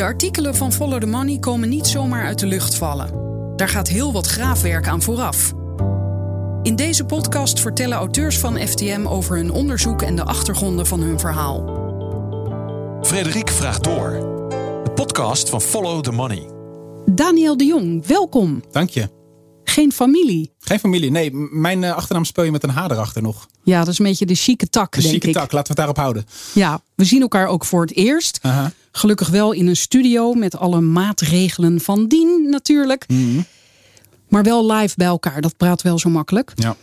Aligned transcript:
De 0.00 0.06
artikelen 0.06 0.54
van 0.54 0.72
Follow 0.72 1.00
the 1.00 1.06
Money 1.06 1.38
komen 1.38 1.68
niet 1.68 1.86
zomaar 1.86 2.24
uit 2.24 2.38
de 2.38 2.46
lucht 2.46 2.74
vallen. 2.74 3.10
Daar 3.56 3.68
gaat 3.68 3.88
heel 3.88 4.12
wat 4.12 4.26
graafwerk 4.26 4.88
aan 4.88 5.02
vooraf. 5.02 5.52
In 6.62 6.76
deze 6.76 7.04
podcast 7.04 7.60
vertellen 7.60 7.96
auteurs 7.96 8.38
van 8.38 8.56
FTM 8.56 9.06
over 9.06 9.36
hun 9.36 9.52
onderzoek 9.52 10.02
en 10.02 10.16
de 10.16 10.24
achtergronden 10.24 10.86
van 10.86 11.00
hun 11.00 11.18
verhaal. 11.18 11.64
Frederik 13.02 13.48
vraagt 13.48 13.84
door. 13.84 14.10
De 14.84 14.90
podcast 14.94 15.48
van 15.48 15.60
Follow 15.60 16.02
the 16.02 16.12
Money. 16.12 16.48
Daniel 17.10 17.56
de 17.56 17.64
Jong, 17.64 18.06
welkom. 18.06 18.62
Dank 18.70 18.90
je. 18.90 19.19
Geen 19.70 19.92
familie. 19.92 20.50
Geen 20.60 20.78
familie. 20.78 21.10
Nee, 21.10 21.30
mijn 21.50 21.84
eh, 21.84 21.94
achternaam 21.94 22.24
speel 22.24 22.44
je 22.44 22.50
met 22.50 22.62
een 22.62 22.70
H 22.70 22.84
erachter 22.84 23.22
nog. 23.22 23.48
Ja, 23.62 23.78
dat 23.78 23.88
is 23.88 23.98
een 23.98 24.04
beetje 24.04 24.26
de 24.26 24.34
chique 24.34 24.68
tak, 24.68 24.92
De 24.94 25.00
denk 25.00 25.12
chique 25.12 25.28
ik. 25.28 25.34
tak, 25.34 25.52
laten 25.52 25.62
we 25.62 25.68
het 25.68 25.76
daarop 25.76 25.96
houden. 25.96 26.26
Ja, 26.54 26.80
we 26.94 27.04
zien 27.04 27.20
elkaar 27.20 27.46
ook 27.46 27.64
voor 27.64 27.80
het 27.80 27.94
eerst. 27.94 28.40
Gelukkig 28.92 29.28
wel 29.28 29.52
in 29.52 29.66
een 29.66 29.76
studio 29.76 30.32
met 30.32 30.56
alle 30.56 30.80
maatregelen 30.80 31.80
van 31.80 32.06
dien 32.06 32.46
natuurlijk. 32.50 33.04
Mhm. 33.08 33.40
Maar 34.28 34.42
wel 34.42 34.72
live 34.72 34.94
bij 34.96 35.06
elkaar, 35.06 35.40
dat 35.40 35.56
praat 35.56 35.82
wel 35.82 35.98
zo 35.98 36.08
makkelijk. 36.08 36.52
Ja. 36.54 36.76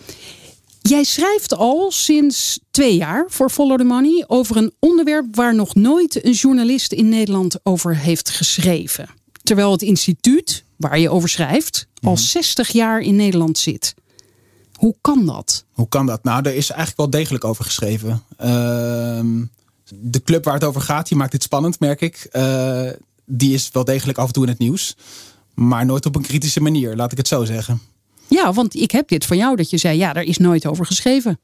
Jij 0.82 1.04
schrijft 1.04 1.54
al 1.56 1.92
sinds 1.92 2.60
twee 2.72 2.96
jaar 2.96 3.26
voor 3.28 3.50
Follow 3.50 3.78
the 3.78 3.84
Money 3.84 4.24
over 4.28 4.58
een 4.58 4.74
onderwerp 4.80 5.36
waar 5.36 5.56
nog 5.56 5.76
nooit 5.76 6.26
een 6.26 6.32
journalist 6.32 6.92
in 6.92 7.10
Nederland 7.10 7.60
over 7.64 7.98
heeft 7.98 8.30
geschreven. 8.30 9.10
Terwijl 9.48 9.72
het 9.72 9.82
instituut 9.82 10.64
waar 10.76 11.00
je 11.00 11.10
over 11.10 11.30
schrijft 11.30 11.88
al 12.02 12.18
60 12.18 12.70
jaar 12.70 13.00
in 13.02 13.16
Nederland 13.16 13.58
zit. 13.58 13.94
Hoe 14.76 14.96
kan 15.02 15.26
dat? 15.26 15.66
Hoe 15.72 15.88
kan 15.88 16.06
dat? 16.06 16.24
Nou, 16.24 16.40
er 16.46 16.56
is 16.56 16.70
eigenlijk 16.70 16.98
wel 16.98 17.10
degelijk 17.10 17.44
over 17.44 17.64
geschreven. 17.64 18.24
Ehm, 18.38 19.44
de 19.90 20.24
club 20.24 20.44
waar 20.44 20.54
het 20.54 20.64
over 20.64 20.82
gaat, 20.82 21.08
die 21.08 21.18
maakt 21.18 21.32
dit 21.32 21.44
spannend, 21.44 21.80
merk 21.80 22.02
ik. 22.02 22.28
Eh, 22.32 22.90
die 23.26 23.54
is 23.54 23.70
wel 23.74 23.84
degelijk 23.84 24.18
af 24.18 24.28
en 24.28 24.34
toe 24.34 24.44
in 24.44 24.50
het 24.50 24.60
nieuws. 24.60 24.96
Maar 25.54 25.86
nooit 25.86 26.06
op 26.06 26.16
een 26.16 26.22
kritische 26.22 26.62
manier, 26.62 26.96
laat 26.96 27.12
ik 27.12 27.18
het 27.18 27.28
zo 27.28 27.46
zeggen. 27.46 27.82
Ja, 28.28 28.54
want 28.54 28.76
ik 28.76 28.92
heb 28.92 29.08
dit 29.08 29.26
van 29.26 29.38
jou 29.38 29.56
dat 29.56 29.70
je 29.70 29.78
zei, 29.78 29.98
ja, 29.98 30.14
daar 30.14 30.24
is 30.24 30.38
nooit 30.38 30.66
over 30.66 30.86
geschreven. 30.86 31.40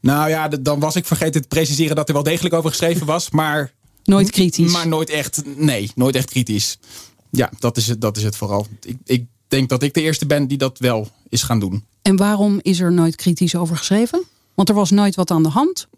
Nou 0.00 0.28
ja, 0.28 0.48
dan 0.48 0.80
was 0.80 0.96
ik 0.96 1.06
vergeten 1.06 1.40
te 1.42 1.48
preciseren 1.48 1.96
dat 1.96 2.08
er 2.08 2.14
wel 2.14 2.22
degelijk 2.22 2.54
over 2.54 2.70
geschreven 2.70 3.06
was. 3.06 3.30
Maar, 3.30 3.72
Nooit 4.04 4.30
kritisch. 4.30 4.72
maar 4.72 4.88
nooit 4.88 5.10
echt, 5.10 5.42
nee, 5.56 5.90
nooit 5.94 6.14
echt 6.14 6.30
kritisch. 6.30 6.78
Ja, 7.36 7.50
dat 7.58 7.76
is 7.76 7.86
het, 7.86 8.00
dat 8.00 8.16
is 8.16 8.22
het 8.22 8.36
vooral. 8.36 8.66
Ik, 8.82 8.96
ik 9.04 9.26
denk 9.48 9.68
dat 9.68 9.82
ik 9.82 9.94
de 9.94 10.02
eerste 10.02 10.26
ben 10.26 10.46
die 10.46 10.58
dat 10.58 10.78
wel 10.78 11.08
is 11.28 11.42
gaan 11.42 11.60
doen. 11.60 11.84
En 12.02 12.16
waarom 12.16 12.58
is 12.62 12.80
er 12.80 12.92
nooit 12.92 13.16
kritisch 13.16 13.56
over 13.56 13.76
geschreven? 13.76 14.24
Want 14.54 14.68
er 14.68 14.74
was 14.74 14.90
nooit 14.90 15.14
wat 15.14 15.30
aan 15.30 15.42
de 15.42 15.48
hand. 15.48 15.88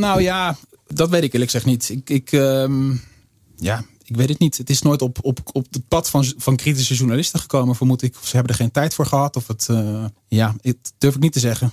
Nou 0.00 0.22
ja, 0.22 0.56
dat 0.86 1.08
weet 1.08 1.22
ik 1.22 1.32
eerlijk 1.32 1.50
gezegd 1.50 1.70
niet. 1.70 1.88
Ik, 1.88 2.10
ik, 2.10 2.32
ehm, 2.32 2.90
ja, 3.56 3.84
ik 4.04 4.16
weet 4.16 4.28
het 4.28 4.38
niet. 4.38 4.58
Het 4.58 4.70
is 4.70 4.82
nooit 4.82 5.02
op, 5.02 5.18
op, 5.22 5.38
op 5.52 5.66
het 5.70 5.88
pad 5.88 6.10
van, 6.10 6.24
van 6.36 6.56
kritische 6.56 6.94
journalisten 6.94 7.40
gekomen, 7.40 7.74
vermoed 7.74 8.02
ik. 8.02 8.16
Of 8.20 8.26
ze 8.26 8.36
hebben 8.36 8.52
er 8.52 8.60
geen 8.60 8.70
tijd 8.70 8.94
voor 8.94 9.06
gehad. 9.06 9.36
Of 9.36 9.46
het, 9.46 9.66
eh, 9.70 10.04
ja, 10.28 10.54
dat 10.60 10.92
durf 10.98 11.14
ik 11.14 11.20
niet 11.20 11.32
te 11.32 11.40
zeggen. 11.40 11.72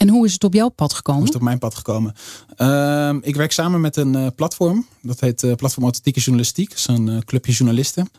En 0.00 0.08
hoe 0.08 0.26
is 0.26 0.32
het 0.32 0.44
op 0.44 0.54
jouw 0.54 0.68
pad 0.68 0.92
gekomen? 0.92 1.20
Hoe 1.20 1.28
is 1.28 1.34
het 1.34 1.42
op 1.42 1.48
mijn 1.48 1.58
pad 1.58 1.74
gekomen? 1.74 2.14
Ehm, 2.56 3.18
ik 3.22 3.36
werk 3.36 3.52
samen 3.52 3.80
met 3.80 3.96
een 3.96 4.14
eh, 4.14 4.26
platform. 4.36 4.86
Dat 5.02 5.20
heet 5.20 5.42
eh, 5.42 5.54
Platform 5.54 5.84
Authentieke 5.84 6.20
Journalistiek. 6.20 6.68
Dat 6.68 6.78
is 6.78 6.86
een 6.86 7.08
eh, 7.08 7.18
clubje 7.18 7.52
journalisten. 7.52 8.10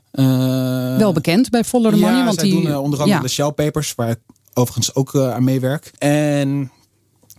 Wel 0.97 1.13
bekend 1.13 1.49
bij 1.49 1.63
Follow 1.63 1.91
the 1.91 1.99
Money. 1.99 2.17
ja, 2.17 2.25
want 2.25 2.39
die, 2.39 2.51
doen 2.51 2.75
onder 2.75 2.99
andere 2.99 3.17
ja. 3.17 3.19
de 3.19 3.27
Shell 3.27 3.51
Papers, 3.51 3.95
waar 3.95 4.09
ik 4.09 4.19
overigens 4.53 4.95
ook 4.95 5.15
aan 5.15 5.43
meewerk. 5.43 5.91
En 5.97 6.71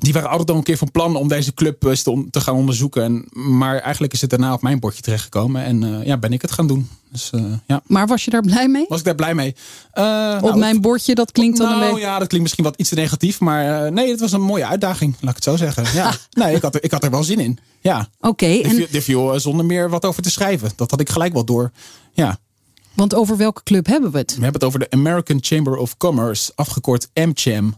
die 0.02 0.12
waren 0.12 0.28
altijd 0.28 0.50
al 0.50 0.56
een 0.56 0.62
keer 0.62 0.76
van 0.76 0.90
plan 0.90 1.16
om 1.16 1.28
deze 1.28 1.54
club 1.54 1.84
eens 1.84 2.02
te, 2.02 2.40
gaan 2.40 2.54
onderzoeken. 2.54 3.02
En, 3.02 3.24
maar 3.32 3.78
eigenlijk 3.78 4.12
is 4.12 4.20
het 4.20 4.30
daarna 4.30 4.52
op 4.52 4.62
mijn 4.62 4.80
bordje 4.80 5.02
terechtgekomen. 5.02 5.64
En 5.64 5.82
eh, 5.82 6.06
ja, 6.06 6.16
ben 6.16 6.32
ik 6.32 6.42
het 6.42 6.52
gaan 6.52 6.66
doen. 6.66 6.88
Dus 7.12 7.30
eh, 7.30 7.44
ja, 7.66 7.82
Maar 7.86 8.06
was 8.06 8.24
je 8.24 8.30
daar 8.30 8.42
blij 8.42 8.68
mee? 8.68 8.84
was 8.88 8.98
ik 8.98 9.04
daar 9.04 9.14
blij 9.14 9.34
mee. 9.34 9.54
Eh, 9.92 10.34
op 10.36 10.48
nou, 10.48 10.58
mijn 10.58 10.80
bordje, 10.80 11.14
dat 11.14 11.32
klinkt 11.32 11.58
dan 11.58 11.68
nou, 11.68 11.82
een 11.82 11.88
beetje... 11.88 12.00
ja, 12.00 12.18
dat 12.18 12.28
klinkt 12.28 12.42
misschien 12.42 12.64
wat 12.64 12.76
iets 12.76 12.88
te 12.88 12.94
negatief. 12.94 13.40
Maar 13.40 13.84
eh, 13.84 13.92
nee, 13.92 14.10
het 14.10 14.20
was 14.20 14.32
een 14.32 14.42
mooie 14.42 14.66
uitdaging, 14.66 15.14
laat 15.20 15.30
ik 15.30 15.44
het 15.44 15.44
zo 15.44 15.56
zeggen. 15.56 15.84
Ja, 15.94 16.12
nee, 16.30 16.54
ik 16.54 16.62
had, 16.62 16.74
er, 16.74 16.84
ik 16.84 16.90
had 16.90 17.04
er 17.04 17.10
wel 17.10 17.24
zin 17.24 17.40
in. 17.40 17.58
Ja, 17.80 18.08
Oké, 18.20 18.46
en 18.46 18.70
viel, 18.70 18.86
er 18.92 19.02
viel, 19.02 19.34
eh, 19.34 19.40
zonder 19.40 19.64
meer 19.64 19.90
wat 19.90 20.04
over 20.04 20.22
te 20.22 20.30
schrijven. 20.30 20.70
Dat 20.76 20.90
had 20.90 21.00
ik 21.00 21.10
gelijk 21.10 21.32
wel 21.32 21.44
door. 21.44 21.70
Ja, 22.12 22.38
want 22.94 23.14
over 23.14 23.36
welke 23.36 23.62
club 23.62 23.86
hebben 23.86 24.10
we 24.10 24.18
het? 24.18 24.34
we 24.34 24.42
hebben 24.42 24.60
het 24.60 24.64
over 24.64 24.78
de 24.78 24.90
American 24.90 25.38
Chamber 25.40 25.76
of 25.76 25.96
Commerce, 25.96 26.52
afgekort 26.54 27.08
AmCham. 27.14 27.74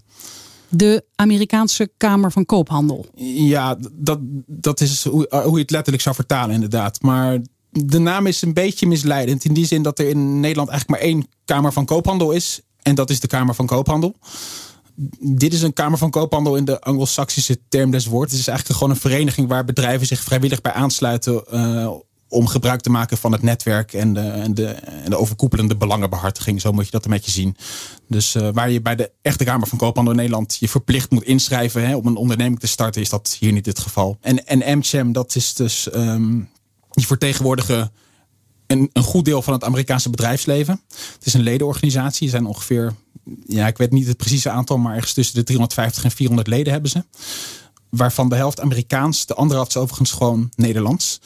De 0.68 1.04
Amerikaanse 1.14 1.90
Kamer 1.96 2.32
van 2.32 2.46
Koophandel. 2.46 3.06
Ja, 3.14 3.76
dat, 3.92 4.18
dat 4.46 4.80
is 4.80 5.04
hoe, 5.04 5.28
eh, 5.28 5.42
hoe 5.42 5.54
je 5.54 5.62
het 5.62 5.70
letterlijk 5.70 6.02
zou 6.02 6.14
vertalen, 6.14 6.54
inderdaad. 6.54 7.02
Maar 7.02 7.38
de 7.70 7.98
naam 7.98 8.26
is 8.26 8.42
een 8.42 8.52
beetje 8.54 8.86
misleidend. 8.86 9.44
In 9.44 9.54
die 9.54 9.66
zin 9.66 9.82
dat 9.82 9.98
er 9.98 10.08
in 10.08 10.40
Nederland 10.40 10.68
eigenlijk 10.68 11.00
maar 11.00 11.10
één 11.10 11.26
Kamer 11.44 11.72
van 11.72 11.84
Koophandel 11.84 12.30
is. 12.30 12.60
En 12.82 12.94
dat 12.94 13.10
is 13.10 13.20
de 13.20 13.26
Kamer 13.26 13.54
van 13.54 13.66
Koophandel. 13.66 14.14
Dit 15.20 15.52
is 15.52 15.62
een 15.62 15.72
Kamer 15.72 15.98
van 15.98 16.10
Koophandel 16.10 16.56
in 16.56 16.64
de 16.64 16.80
Anglo-Saxische 16.80 17.58
term 17.68 17.90
des 17.90 18.06
woords. 18.06 18.32
Het 18.32 18.40
is 18.40 18.48
eigenlijk 18.48 18.78
gewoon 18.78 18.94
een 18.94 19.00
vereniging 19.00 19.48
waar 19.48 19.64
bedrijven 19.64 20.06
zich 20.06 20.20
vrijwillig 20.20 20.60
bij 20.60 20.72
aansluiten. 20.72 21.46
eh, 21.46 21.90
om 22.28 22.46
gebruik 22.46 22.80
te 22.80 22.90
maken 22.90 23.16
van 23.16 23.32
het 23.32 23.42
netwerk 23.42 23.92
en 23.92 24.12
de, 24.12 24.20
en, 24.20 24.54
de, 24.54 24.66
en 24.66 25.10
de 25.10 25.16
overkoepelende 25.16 25.76
belangenbehartiging. 25.76 26.60
Zo 26.60 26.72
moet 26.72 26.84
je 26.84 26.90
dat 26.90 27.04
een 27.04 27.10
beetje 27.10 27.30
zien. 27.30 27.56
Dus 28.08 28.34
eh, 28.34 28.48
waar 28.52 28.70
je 28.70 28.82
bij 28.82 28.96
de 28.96 29.10
echte 29.22 29.44
Kamer 29.44 29.68
van 29.68 29.78
Koophandel 29.78 30.12
in 30.12 30.18
Nederland 30.18 30.56
je 30.60 30.68
verplicht 30.68 31.10
moet 31.10 31.24
inschrijven 31.24 31.86
hè, 31.86 31.96
om 31.96 32.06
een 32.06 32.16
onderneming 32.16 32.60
te 32.60 32.66
starten, 32.66 33.00
is 33.00 33.08
dat 33.08 33.36
hier 33.38 33.52
niet 33.52 33.66
het 33.66 33.78
geval. 33.78 34.18
En, 34.20 34.46
en 34.46 34.64
AmCham, 34.64 35.12
dat 35.12 35.34
is 35.34 35.54
dus 35.54 35.90
ehm, 35.90 36.40
die 36.90 37.06
vertegenwoordigen 37.06 37.92
een, 38.66 38.90
een 38.92 39.02
goed 39.02 39.24
deel 39.24 39.42
van 39.42 39.52
het 39.52 39.64
Amerikaanse 39.64 40.10
bedrijfsleven. 40.10 40.80
Het 41.14 41.26
is 41.26 41.34
een 41.34 41.42
ledenorganisatie. 41.42 42.24
Er 42.24 42.30
zijn 42.30 42.46
ongeveer, 42.46 42.94
ja, 43.46 43.66
ik 43.66 43.78
weet 43.78 43.90
niet 43.90 44.06
het 44.06 44.16
precieze 44.16 44.50
aantal, 44.50 44.78
maar 44.78 44.94
ergens 44.94 45.12
tussen 45.12 45.34
de 45.34 45.42
350 45.42 46.04
en 46.04 46.10
400 46.10 46.48
leden 46.48 46.72
hebben 46.72 46.90
ze. 46.90 47.04
Waarvan 47.90 48.28
de 48.28 48.36
helft 48.36 48.60
Amerikaans, 48.60 49.26
de 49.26 49.34
andere 49.34 49.54
helft 49.54 49.74
is 49.76 49.82
overigens 49.82 50.12
gewoon 50.12 50.50
Nederlands. 50.56 51.20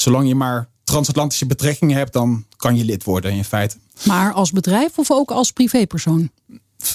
Zolang 0.00 0.28
je 0.28 0.34
maar 0.34 0.68
transatlantische 0.84 1.46
betrekkingen 1.46 1.96
hebt, 1.96 2.12
dan 2.12 2.44
kan 2.56 2.76
je 2.76 2.84
lid 2.84 3.04
worden 3.04 3.32
in 3.32 3.44
feite. 3.44 3.76
Maar 4.02 4.32
als 4.32 4.52
bedrijf 4.52 4.98
of 4.98 5.10
ook 5.10 5.30
als 5.30 5.52
privépersoon? 5.52 6.30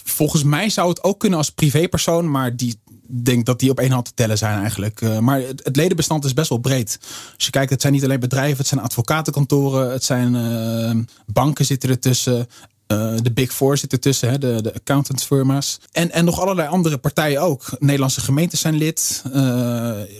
Volgens 0.03 0.43
mij 0.43 0.69
zou 0.69 0.89
het 0.89 1.03
ook 1.03 1.19
kunnen 1.19 1.37
als 1.37 1.49
privépersoon, 1.49 2.31
maar 2.31 2.55
die 2.55 2.79
denk 3.07 3.45
dat 3.45 3.59
die 3.59 3.69
op 3.69 3.79
één 3.79 3.91
hand 3.91 4.05
te 4.05 4.13
tellen 4.13 4.37
zijn 4.37 4.59
eigenlijk. 4.59 5.01
Eh, 5.01 5.19
maar 5.19 5.39
het, 5.39 5.61
het 5.63 5.75
ledenbestand 5.75 6.25
is 6.25 6.33
best 6.33 6.49
wel 6.49 6.57
breed. 6.57 6.99
Als 7.35 7.45
je 7.45 7.51
kijkt, 7.51 7.69
het 7.69 7.81
zijn 7.81 7.93
niet 7.93 8.03
alleen 8.03 8.19
bedrijven, 8.19 8.57
het 8.57 8.67
zijn 8.67 8.81
advocatenkantoren, 8.81 9.91
het 9.91 10.03
zijn 10.03 10.35
eh, 10.35 10.99
banken 11.25 11.65
zitten 11.65 11.89
ertussen. 11.89 12.47
eh, 12.87 13.15
de 13.21 13.31
Big 13.31 13.53
Four 13.53 13.77
zitten 13.77 13.97
ertussen, 13.97 14.29
hè, 14.29 14.37
de, 14.37 14.61
de 14.61 14.73
accountantsfirma's. 14.73 15.79
En, 15.91 16.11
en 16.11 16.25
nog 16.25 16.39
allerlei 16.39 16.67
andere 16.67 16.97
partijen 16.97 17.41
ook. 17.41 17.65
Nederlandse 17.79 18.21
gemeentes 18.21 18.59
zijn 18.59 18.75
lid. 18.75 19.23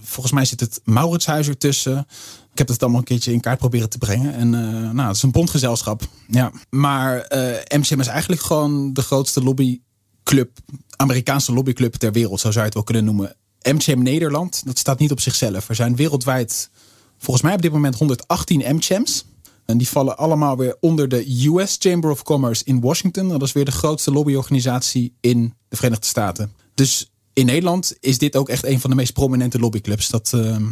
Volgens 0.01 0.33
mij 0.33 0.45
zit 0.45 0.59
het 0.59 0.81
Mauritshuis 0.83 1.47
ertussen. 1.47 2.07
Ik 2.53 2.59
heb 2.59 2.67
het 2.67 2.81
allemaal 2.81 2.99
een 2.99 3.05
keertje 3.05 3.33
in 3.33 3.39
kaart 3.39 3.59
proberen 3.59 3.89
te 3.89 3.97
brengen. 3.97 4.33
En 4.33 4.53
eh, 4.53 4.91
nou, 4.91 5.07
het 5.07 5.15
is 5.15 5.23
een 5.23 5.31
bondgezelschap. 5.31 6.01
Ja. 6.27 6.51
Maar 6.69 7.17
eh 7.19 7.79
MCM 7.79 7.99
is 7.99 8.07
eigenlijk 8.07 8.41
gewoon 8.41 8.93
de 8.93 9.01
grootste 9.01 9.43
lobbyclub, 9.43 10.57
Amerikaanse 10.95 11.53
lobbyclub 11.53 11.93
ter 11.93 12.11
wereld, 12.11 12.39
zo 12.39 12.51
zou 12.51 12.59
je 12.59 12.65
het 12.65 12.73
wel 12.73 12.83
kunnen 12.83 13.05
noemen. 13.05 13.35
MCM 13.61 14.01
Nederland, 14.01 14.61
dat 14.65 14.77
staat 14.77 14.99
niet 14.99 15.11
op 15.11 15.19
zichzelf. 15.19 15.69
Er 15.69 15.75
zijn 15.75 15.95
wereldwijd, 15.95 16.69
volgens 17.17 17.45
mij 17.45 17.53
op 17.53 17.61
dit 17.61 17.71
moment 17.71 17.95
118 17.95 18.75
MCM's. 18.75 19.25
En 19.65 19.77
die 19.77 19.87
vallen 19.87 20.17
allemaal 20.17 20.57
weer 20.57 20.77
onder 20.79 21.07
de 21.07 21.47
US 21.47 21.75
Chamber 21.79 22.11
of 22.11 22.23
Commerce 22.23 22.63
in 22.65 22.81
Washington. 22.81 23.27
Dat 23.27 23.41
is 23.41 23.51
weer 23.51 23.65
de 23.65 23.71
grootste 23.71 24.11
lobbyorganisatie 24.11 25.13
in 25.19 25.53
de 25.69 25.75
Verenigde 25.75 26.05
Staten. 26.05 26.51
Dus 26.75 27.11
in 27.33 27.45
Nederland 27.45 27.95
is 27.99 28.17
dit 28.17 28.35
ook 28.35 28.49
echt 28.49 28.65
een 28.65 28.79
van 28.79 28.89
de 28.89 28.95
meest 28.95 29.13
prominente 29.13 29.59
lobbyclubs. 29.59 30.09
Dat, 30.09 30.33
ehm, 30.33 30.65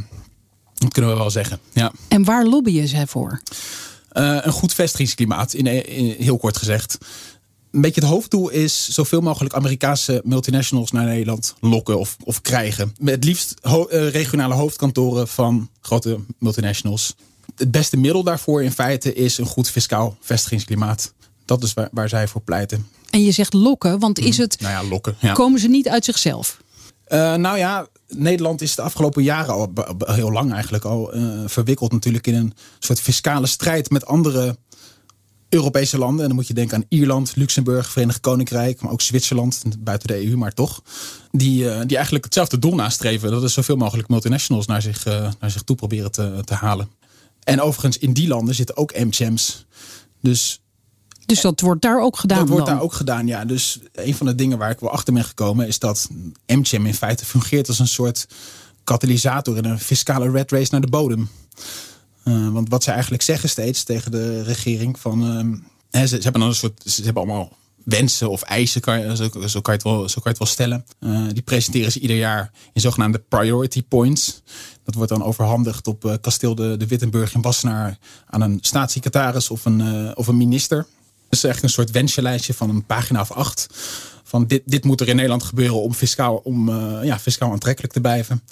dat 0.82 0.94
kunnen 0.94 1.12
we 1.12 1.18
wel 1.18 1.30
zeggen. 1.32 1.60
Ja. 1.74 1.92
En 2.08 2.24
waar 2.24 2.46
lobbyen 2.46 2.88
zij 2.88 3.08
voor? 3.08 3.42
Eh, 4.10 4.38
een 4.42 4.52
goed 4.52 4.74
vestigingsklimaat, 4.74 5.54
in, 5.54 5.66
in- 5.88 6.16
heel 6.24 6.38
kort 6.38 6.58
gezegd. 6.58 6.98
Een 7.72 7.82
beetje 7.82 8.02
het 8.02 8.10
hoofddoel 8.10 8.50
is 8.50 8.88
zoveel 8.90 9.22
mogelijk 9.22 9.54
Amerikaanse 9.54 10.22
multinationals 10.24 10.92
naar 10.92 11.06
Nederland 11.06 11.56
lokken 11.60 12.00
of, 12.00 12.18
of 12.24 12.42
krijgen. 12.42 12.96
Met 13.00 13.16
het 13.16 13.24
liefst 13.24 13.54
ho- 13.62 13.86
eh, 13.88 14.10
regionale 14.10 14.54
hoofdkantoren 14.54 15.28
van 15.28 15.70
grote 15.82 16.20
multinationals. 16.40 17.16
Het 17.56 17.72
beste 17.72 17.98
middel 17.98 18.24
daarvoor 18.24 18.64
in 18.64 18.72
feite 18.72 19.14
is 19.14 19.38
een 19.38 19.46
goed 19.46 19.70
fiscaal 19.70 20.18
vestigingsklimaat. 20.22 21.14
Dat 21.46 21.64
is 21.64 21.74
waar, 21.74 21.90
waar 21.92 22.10
zij 22.10 22.28
voor 22.28 22.42
pleiten. 22.42 22.88
En 23.10 23.24
je 23.24 23.32
zegt 23.32 23.54
lokken, 23.54 24.00
want 24.00 24.20
is 24.20 24.38
het, 24.38 24.60
Nou 24.60 24.74
ja, 24.84 24.90
lokken. 24.90 25.16
Ja. 25.20 25.34
komen 25.34 25.60
ze 25.60 25.68
niet 25.68 25.88
uit 25.90 26.06
zichzelf? 26.06 26.62
Eh, 27.12 27.36
nou 27.36 27.58
ja, 27.58 27.88
Nederland 28.08 28.62
is 28.62 28.76
de 28.76 28.82
afgelopen 28.82 29.24
jaren 29.24 29.54
al 29.54 29.72
heel 29.98 30.32
lang 30.32 30.54
eigenlijk 30.54 30.84
al 30.84 31.14
eh, 31.14 31.24
verwikkeld 31.46 31.92
natuurlijk 31.92 32.28
in 32.28 32.36
een 32.36 32.54
soort 32.80 33.02
fiscale 33.02 33.48
strijd 33.48 33.90
met 33.90 34.06
andere 34.06 34.58
Europese 35.50 35.98
landen. 35.98 36.22
En 36.22 36.28
dan 36.28 36.36
moet 36.36 36.48
je 36.48 36.54
denken 36.54 36.78
aan 36.78 36.86
Ierland, 36.90 37.36
Luxemburg, 37.36 37.92
Verenigd 37.92 38.20
Koninkrijk, 38.20 38.82
maar 38.82 38.92
ook 38.92 39.02
Zwitserland, 39.02 39.64
buiten 39.80 40.08
de 40.08 40.28
EU, 40.28 40.38
maar 40.38 40.54
toch. 40.54 40.82
Die, 41.32 41.70
eh, 41.70 41.82
die 41.86 41.96
eigenlijk 41.96 42.26
hetzelfde 42.26 42.60
doel 42.60 42.76
nastreven. 42.76 43.32
Dat 43.32 43.44
is 43.44 43.54
zoveel 43.54 43.78
mogelijk 43.78 44.08
multinationals 44.08 44.66
naar 44.66 44.82
zich, 44.82 45.06
naar 45.40 45.52
zich 45.52 45.62
toe 45.62 45.76
proberen 45.76 46.12
te, 46.12 46.42
te 46.46 46.54
halen. 46.54 46.90
En 47.44 47.62
overigens, 47.62 47.98
in 47.98 48.14
die 48.14 48.28
landen 48.28 48.56
zitten 48.56 48.78
ook 48.78 49.00
MCM's. 49.00 49.66
Dus 50.22 50.62
Dus 51.32 51.42
dat 51.42 51.60
wordt 51.60 51.82
daar 51.82 52.02
ook 52.02 52.18
gedaan 52.18 52.38
dat 52.40 52.48
wordt 52.48 52.66
dan? 52.66 52.76
daar 52.76 52.84
ook 52.84 52.94
gedaan, 52.94 53.28
ja. 53.28 53.46
Dus 53.46 53.80
een 53.94 54.16
van 54.16 54.26
de 54.26 54.36
dingen 54.36 54.58
waar 54.58 54.70
ik 54.70 54.80
wel 54.80 54.90
achter 54.90 55.14
ben 55.14 55.24
gekomen... 55.24 55.68
is 55.68 55.80
dat 55.80 56.10
MCM 56.48 56.86
in 56.86 56.94
feite 56.94 57.26
fungeert 57.26 57.68
als 57.68 57.80
een 57.80 57.88
soort 57.88 58.28
katalysator... 58.84 59.58
in 59.58 59.66
een 59.66 59.80
fiscale 59.80 60.32
red 60.32 60.52
race 60.52 60.68
naar 60.72 60.82
de 60.82 60.90
bodem. 60.90 61.30
Eh, 62.24 62.50
want 62.50 62.70
wat 62.70 62.84
zij 62.84 62.94
eigenlijk 62.94 63.24
zeggen 63.24 63.50
steeds 63.50 63.84
tegen 63.84 64.12
de 64.12 64.44
regering... 64.44 65.00
van 65.00 65.24
ehm, 65.24 65.58
hè, 65.90 66.08
ze, 66.08 66.16
ze 66.16 66.24
hebben 66.24 66.42
dan 66.42 66.50
een 66.50 66.56
soort... 66.56 66.82
ze 66.86 67.04
hebben 67.04 67.24
allemaal 67.24 67.58
wensen 67.84 68.30
of 68.30 68.42
eisen, 68.42 68.82
kan 68.82 69.00
je, 69.00 69.16
zo, 69.16 69.48
zo, 69.48 69.62
kan 69.62 69.74
je 69.74 69.80
het 69.80 69.84
wel, 69.84 70.10
zo 70.10 70.22
kan 70.22 70.32
je 70.32 70.38
het 70.38 70.38
wel 70.38 70.48
stellen. 70.48 70.86
Eh, 71.00 71.34
die 71.34 71.42
presenteren 71.44 71.92
ze 71.92 72.00
ieder 72.00 72.18
jaar 72.18 72.52
in 72.74 72.82
zogenaamde 72.82 73.20
priority 73.20 73.84
points. 73.84 74.42
Dat 74.84 74.96
wordt 74.96 75.12
dan 75.12 75.24
overhandigd 75.24 75.88
op 75.88 76.06
eh, 76.06 76.14
kasteel 76.22 76.56
de, 76.56 76.78
de 76.78 76.88
Wittenburg 76.88 77.34
in 77.34 77.42
Wassenaar... 77.42 77.98
aan 78.26 78.42
een 78.42 78.58
staatssecretaris 78.62 79.50
of 79.50 79.66
een, 79.66 80.16
of 80.18 80.28
een 80.28 80.38
minister. 80.38 80.86
Is 81.32 81.44
echt 81.44 81.64
een 81.64 81.70
soort 81.70 81.92
wenslijstje 81.92 82.54
van 82.54 82.70
een 82.70 82.86
pagina 82.86 83.22
of 83.22 83.32
acht. 83.32 83.68
Van 84.24 84.48
dit, 84.48 84.62
dit 84.66 84.84
moet 84.84 85.02
er 85.02 85.08
in 85.08 85.16
Nederland 85.16 85.44
gebeuren 85.44 85.82
om 85.82 85.94
fiscaal, 85.94 86.36
om, 86.36 86.70
eh, 86.70 87.04
ja, 87.04 87.20
fiscaal 87.20 87.52
aantrekkelijk 87.52 87.94
te 87.94 88.02
blijven. 88.02 88.44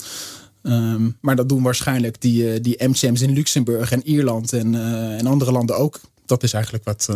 Ehm, 0.63 1.09
maar 1.21 1.35
dat 1.35 1.49
doen 1.49 1.63
waarschijnlijk 1.63 2.21
die, 2.21 2.53
eh, 2.53 2.61
die 2.61 2.87
MCM's 2.87 3.21
in 3.21 3.33
Luxemburg 3.33 3.91
en 3.91 4.07
Ierland 4.07 4.53
en, 4.53 4.75
eh, 4.75 5.17
en 5.17 5.25
andere 5.25 5.51
landen 5.51 5.77
ook. 5.77 5.99
Dat 6.25 6.43
is 6.43 6.53
eigenlijk 6.53 6.83
wat, 6.83 7.09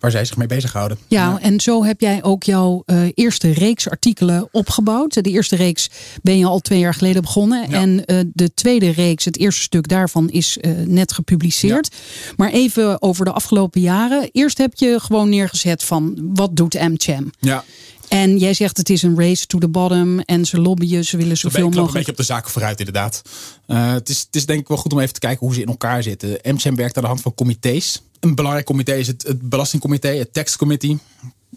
waar 0.00 0.10
zij 0.10 0.24
zich 0.24 0.36
mee 0.36 0.46
bezighouden. 0.46 0.98
Ja, 1.08 1.38
en 1.40 1.60
zo 1.60 1.84
heb 1.84 2.00
jij 2.00 2.22
ook 2.22 2.42
jouw 2.42 2.82
eh, 2.86 3.02
eerste 3.14 3.50
reeks 3.50 3.88
artikelen 3.90 4.48
opgebouwd. 4.52 5.14
De 5.14 5.30
eerste 5.30 5.56
reeks 5.56 5.90
ben 6.22 6.38
je 6.38 6.44
al 6.44 6.60
twee 6.60 6.78
jaar 6.78 6.94
geleden 6.94 7.22
begonnen. 7.22 7.70
Ja. 7.70 7.80
En 7.80 8.04
eh, 8.04 8.18
de 8.32 8.54
tweede 8.54 8.90
reeks, 8.90 9.24
het 9.24 9.38
eerste 9.38 9.62
stuk 9.62 9.88
daarvan, 9.88 10.30
is 10.30 10.58
eh, 10.58 10.72
net 10.84 11.12
gepubliceerd. 11.12 11.94
Maar 12.36 12.50
even 12.50 13.02
over 13.02 13.24
de 13.24 13.32
afgelopen 13.32 13.80
jaren. 13.80 14.28
Eerst 14.32 14.58
heb 14.58 14.72
je 14.74 15.00
gewoon 15.00 15.28
neergezet 15.28 15.84
van 15.84 16.30
wat 16.34 16.56
doet 16.56 16.74
MCM? 16.74 17.24
Ja, 17.40 17.64
En 18.08 18.38
jij 18.38 18.54
zegt 18.54 18.76
het 18.76 18.90
is 18.90 19.02
een 19.02 19.18
race 19.18 19.46
to 19.46 19.58
the 19.58 19.68
bottom. 19.68 20.20
En 20.20 20.44
ze 20.44 20.60
lobbyen, 20.60 21.04
ze 21.04 21.16
willen 21.16 21.32
ik 21.32 21.38
zoveel 21.38 21.60
loop 21.60 21.70
een 21.70 21.76
mogelijk. 21.76 22.06
beetje 22.06 22.10
op 22.10 22.26
de 22.26 22.32
zaken 22.32 22.50
vooruit 22.50 22.78
inderdaad. 22.78 23.22
Het, 23.66 24.08
is, 24.08 24.20
het 24.20 24.36
is 24.36 24.46
denk 24.46 24.60
ik 24.60 24.68
wel 24.68 24.76
goed 24.76 24.92
om 24.92 25.00
even 25.00 25.14
te 25.14 25.20
kijken 25.20 25.46
hoe 25.46 25.54
ze 25.54 25.60
in 25.60 25.66
elkaar 25.68 26.02
zitten. 26.02 26.38
MCM 26.42 26.74
werkt 26.74 26.96
aan 26.96 27.02
de 27.02 27.08
hand 27.08 27.20
van 27.20 27.34
comité's. 27.34 28.02
Een 28.20 28.34
belangrijk 28.34 28.66
comité 28.66 28.94
is 28.94 29.06
het, 29.06 29.48
Belastingcomité, 29.48 30.08
het 30.08 30.32
Tax 30.32 30.56
Committee. 30.56 30.98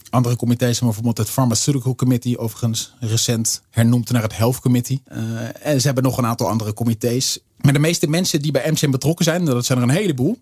Andere 0.09 0.35
comité's 0.35 0.77
zijn 0.77 0.85
bijvoorbeeld 0.85 1.17
het 1.17 1.29
Pharmaceutical 1.29 1.95
Committee, 1.95 2.37
overigens 2.37 2.93
recent 2.99 3.61
hernoemd 3.69 4.11
naar 4.11 4.21
het 4.21 4.37
Health 4.37 4.59
Committee. 4.59 5.01
Eh, 5.05 5.19
en 5.65 5.79
ze 5.79 5.85
hebben 5.85 6.03
nog 6.03 6.17
een 6.17 6.25
aantal 6.25 6.49
andere 6.49 6.73
comité's. 6.73 7.39
Maar 7.57 7.73
de 7.73 7.79
meeste 7.79 8.07
mensen 8.07 8.41
die 8.41 8.51
bij 8.51 8.71
MCM 8.71 8.89
betrokken 8.89 9.25
zijn, 9.25 9.45
dat 9.45 9.65
zijn 9.65 9.77
er 9.77 9.83
een 9.83 9.89
heleboel, 9.89 10.37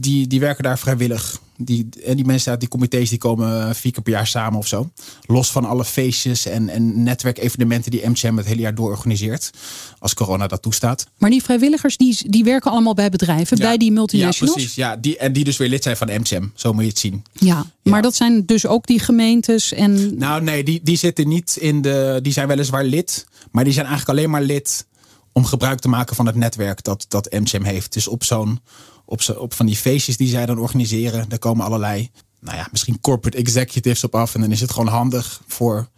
die, 0.00 0.26
die 0.26 0.40
werken 0.40 0.64
daar 0.64 0.78
vrijwillig. 0.78 1.40
Die, 1.60 1.88
en 2.04 2.16
die 2.16 2.24
mensen 2.24 2.50
uit 2.50 2.60
die 2.60 2.68
comité's 2.68 3.08
die 3.08 3.18
komen 3.18 3.74
vier 3.74 3.92
keer 3.92 4.02
per 4.02 4.12
jaar 4.12 4.26
samen 4.26 4.58
of 4.58 4.66
zo. 4.66 4.90
Los 5.26 5.50
van 5.50 5.64
alle 5.64 5.84
feestjes 5.84 6.46
en, 6.46 6.68
en 6.68 7.02
netwerkevenementen 7.02 7.90
die 7.90 8.08
MCM 8.08 8.36
het 8.36 8.46
hele 8.46 8.60
jaar 8.60 8.74
door 8.74 8.90
organiseert. 8.90 9.50
Als 9.98 10.14
corona 10.14 10.46
dat 10.46 10.62
toestaat. 10.62 11.06
Maar 11.18 11.30
die 11.30 11.42
vrijwilligers 11.42 11.96
die, 11.96 12.16
die 12.30 12.44
werken 12.44 12.70
allemaal 12.70 12.94
bij 12.94 13.10
bedrijven, 13.10 13.56
Ja. 13.56 13.62
bij 13.64 13.76
die 13.76 13.88
Ja, 13.88 13.94
multinationals. 13.94 14.54
precies. 14.56 14.74
Ja, 14.74 14.96
die, 14.96 15.16
en 15.18 15.32
die 15.32 15.44
dus 15.44 15.56
weer 15.56 15.68
lid 15.68 15.82
zijn 15.82 15.96
van 15.96 16.08
MCM. 16.20 16.44
Zo 16.54 16.72
moet 16.72 16.82
je 16.82 16.88
het 16.88 16.98
zien. 16.98 17.22
Ja, 17.32 17.66
maar 17.82 18.02
dat 18.02 18.14
zijn 18.14 18.46
dus 18.46 18.66
ook 18.66 18.86
die 18.86 18.98
gemeentes 19.00 19.72
en 19.72 20.18
Nou 20.18 20.42
nee, 20.42 20.64
die, 20.64 20.80
die 20.82 20.96
zitten 20.96 21.28
niet 21.28 21.56
in 21.60 21.82
de... 21.82 22.18
Die 22.22 22.32
zijn 22.32 22.48
weliswaar 22.48 22.84
lid. 22.84 23.26
Maar 23.50 23.64
die 23.64 23.72
zijn 23.72 23.86
eigenlijk 23.86 24.18
alleen 24.18 24.30
maar 24.30 24.42
lid 24.42 24.86
om 25.32 25.44
gebruik 25.44 25.78
te 25.78 25.88
maken 25.88 26.16
van 26.16 26.26
het 26.26 26.34
netwerk 26.34 26.82
dat, 26.84 27.04
dat 27.08 27.30
MCM 27.32 27.62
heeft. 27.62 27.92
Dus 27.92 28.08
op 28.08 28.24
zo'n... 28.24 28.60
Op, 29.10 29.22
zo, 29.22 29.32
op 29.32 29.54
van 29.54 29.66
die 29.66 29.76
feestjes 29.76 30.16
die 30.16 30.28
zij 30.28 30.46
dan 30.46 30.58
organiseren, 30.58 31.28
daar 31.28 31.38
komen 31.38 31.64
allerlei, 31.64 32.10
nou 32.40 32.56
ja, 32.56 32.68
misschien 32.70 33.00
corporate 33.00 33.38
executives 33.38 34.04
op 34.04 34.14
af. 34.14 34.34
En 34.34 34.40
dan 34.40 34.52
is 34.52 34.60
het 34.60 34.70
gewoon 34.70 34.88
handig 34.88 35.42
voor 35.46 35.88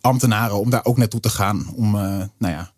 ambtenaren 0.00 0.60
om 0.60 0.70
daar 0.70 0.84
ook 0.84 0.96
naartoe 0.96 1.20
te 1.20 1.28
gaan. 1.28 1.72
Om, 1.74 1.94
eh, 1.94 2.02
nou 2.38 2.54
ja, 2.54 2.72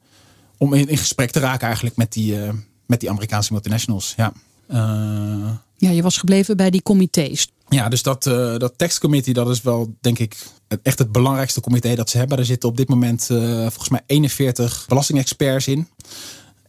om 0.56 0.74
in, 0.74 0.88
in 0.88 0.98
gesprek 0.98 1.30
te 1.30 1.40
raken 1.40 1.66
eigenlijk 1.66 1.96
met 1.96 2.12
die, 2.12 2.42
eh, 2.42 2.52
met 2.86 3.00
die 3.00 3.10
Amerikaanse 3.10 3.52
multinationals. 3.52 4.14
Ja. 4.16 4.32
Eh, 4.66 5.50
ja, 5.76 5.90
je 5.90 6.02
was 6.02 6.18
gebleven 6.18 6.56
bij 6.56 6.70
die 6.70 6.82
comité's. 6.82 7.50
ja, 7.68 7.88
dus 7.88 8.02
dat, 8.02 8.22
dat 8.58 8.72
tekstcommittee, 8.76 9.34
dat 9.34 9.48
is 9.48 9.62
wel, 9.62 9.94
denk 10.00 10.18
ik, 10.18 10.36
echt 10.82 10.98
het 10.98 11.12
belangrijkste 11.12 11.60
comité 11.60 11.94
dat 11.94 12.10
ze 12.10 12.18
hebben. 12.18 12.36
Daar 12.36 12.46
zitten 12.46 12.68
op 12.68 12.76
dit 12.76 12.88
moment 12.88 13.26
volgens 13.60 13.88
mij 13.88 14.02
41 14.06 14.84
belastingexperts 14.88 15.66
in. 15.66 15.88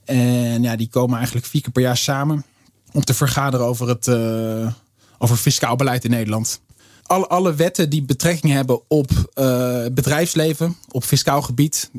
En 0.05 0.63
ja, 0.63 0.75
die 0.75 0.87
komen 0.87 1.17
eigenlijk 1.17 1.45
vier 1.45 1.61
keer 1.61 1.71
per 1.71 1.81
jaar 1.81 1.97
samen 1.97 2.45
om 2.91 3.03
te 3.03 3.13
vergaderen 3.13 3.65
over 3.65 3.87
het 3.87 4.07
eh, 4.07 4.73
over 5.17 5.35
fiscaal 5.35 5.75
beleid 5.75 6.03
in 6.03 6.09
Nederland. 6.09 6.61
Alle, 7.03 7.27
alle 7.27 7.55
wetten 7.55 7.89
die 7.89 8.03
betrekking 8.03 8.53
hebben 8.53 8.81
op 8.87 9.11
eh, 9.33 9.85
bedrijfsleven, 9.91 10.77
op 10.91 11.03
fiscaal 11.03 11.41
gebied, 11.41 11.91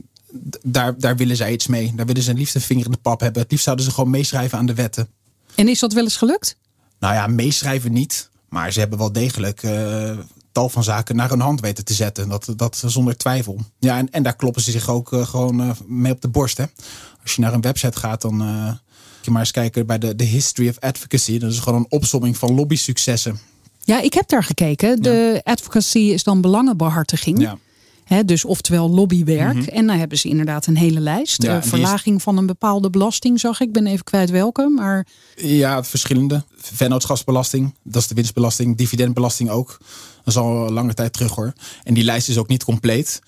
daar, 0.62 0.98
daar 0.98 1.16
willen 1.16 1.36
zij 1.36 1.52
iets 1.52 1.66
mee. 1.66 1.92
Daar 1.94 2.06
willen 2.06 2.22
ze 2.22 2.30
een 2.30 2.36
liefst 2.36 2.54
een 2.54 2.60
vinger 2.60 2.84
in 2.84 2.90
de 2.90 2.98
pap 2.98 3.20
hebben. 3.20 3.42
Het 3.42 3.50
liefst 3.50 3.64
zouden 3.64 3.84
ze 3.84 3.90
gewoon 3.90 4.10
meeschrijven 4.10 4.58
aan 4.58 4.66
de 4.66 4.74
wetten. 4.74 5.08
En 5.54 5.68
is 5.68 5.78
dat 5.78 5.92
wel 5.92 6.02
eens 6.02 6.16
gelukt? 6.16 6.56
Nou 6.98 7.14
ja, 7.14 7.26
meeschrijven 7.26 7.92
niet. 7.92 8.30
Maar 8.48 8.72
ze 8.72 8.80
hebben 8.80 8.98
wel 8.98 9.12
degelijk 9.12 9.62
eh, 9.62 10.18
tal 10.52 10.68
van 10.68 10.84
zaken 10.84 11.16
naar 11.16 11.28
hun 11.28 11.40
hand 11.40 11.60
weten 11.60 11.84
te 11.84 11.94
zetten. 11.94 12.28
Dat, 12.28 12.52
dat 12.56 12.82
zonder 12.86 13.16
twijfel. 13.16 13.58
Ja, 13.78 13.98
en, 13.98 14.10
en 14.10 14.22
daar 14.22 14.36
kloppen 14.36 14.62
ze 14.62 14.70
zich 14.70 14.88
ook 14.88 15.08
gewoon 15.08 15.76
mee 15.86 16.12
op 16.12 16.20
de 16.20 16.28
borst. 16.28 16.56
Hè. 16.56 16.64
Als 17.22 17.34
je 17.34 17.40
naar 17.40 17.52
een 17.52 17.60
website 17.60 17.98
gaat, 17.98 18.20
dan 18.20 18.42
je 19.24 19.30
maar 19.30 19.40
eens 19.40 19.50
kijken 19.50 19.86
bij 19.86 19.98
de, 19.98 20.16
de 20.16 20.24
History 20.24 20.68
of 20.68 20.78
Advocacy. 20.78 21.38
Dat 21.38 21.52
is 21.52 21.58
gewoon 21.58 21.78
een 21.78 21.86
opsomming 21.88 22.36
van 22.36 22.54
lobby-successen. 22.54 23.38
Ja, 23.84 24.00
ik 24.00 24.12
heb 24.14 24.28
daar 24.28 24.44
gekeken. 24.44 25.02
De 25.02 25.40
advocacy 25.44 25.98
is 25.98 26.22
dan 26.22 26.40
belangenbehartiging. 26.40 27.40
Ja. 27.40 27.58
Dus 28.26 28.44
oftewel 28.44 28.90
lobbywerk. 28.90 29.66
En 29.66 29.86
dan 29.86 29.98
hebben 29.98 30.18
ze 30.18 30.28
inderdaad 30.28 30.66
een 30.66 30.76
hele 30.76 31.00
lijst. 31.00 31.38
Mhm. 31.38 31.48
Ja, 31.50 31.56
Eh, 31.56 31.62
is- 31.62 31.68
verlaging 31.68 32.22
van 32.22 32.36
een 32.36 32.46
bepaalde 32.46 32.90
belasting 32.90 33.40
zag 33.40 33.60
ik. 33.60 33.66
Ik 33.66 33.72
ben 33.72 33.86
even 33.86 34.04
kwijt 34.04 34.30
welke. 34.30 34.68
Maar 34.68 35.06
Ja, 35.36 35.84
verschillende. 35.84 36.44
Vennootschapsbelasting, 36.56 37.74
dat 37.82 38.02
is 38.02 38.08
de 38.08 38.14
winstbelasting. 38.14 38.76
Dividendbelasting 38.76 39.50
ook. 39.50 39.76
Dat 40.24 40.34
is 40.34 40.36
al 40.36 40.66
een 40.66 40.72
lange 40.72 40.94
tijd 40.94 41.12
terug 41.12 41.34
hoor. 41.34 41.52
En 41.84 41.94
die 41.94 42.04
lijst 42.04 42.28
is 42.28 42.38
ook 42.38 42.48
niet 42.48 42.64
compleet. 42.64 43.20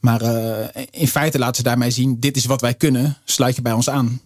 Maar 0.00 0.20
eh, 0.22 0.82
in 0.90 1.08
feite 1.08 1.38
laten 1.38 1.56
ze 1.56 1.62
daarmee 1.62 1.90
zien: 1.90 2.20
dit 2.20 2.36
is 2.36 2.44
wat 2.44 2.60
wij 2.60 2.74
kunnen, 2.74 3.16
sluit 3.24 3.56
je 3.56 3.62
bij 3.62 3.72
ons 3.72 3.90
aan. 3.90 4.20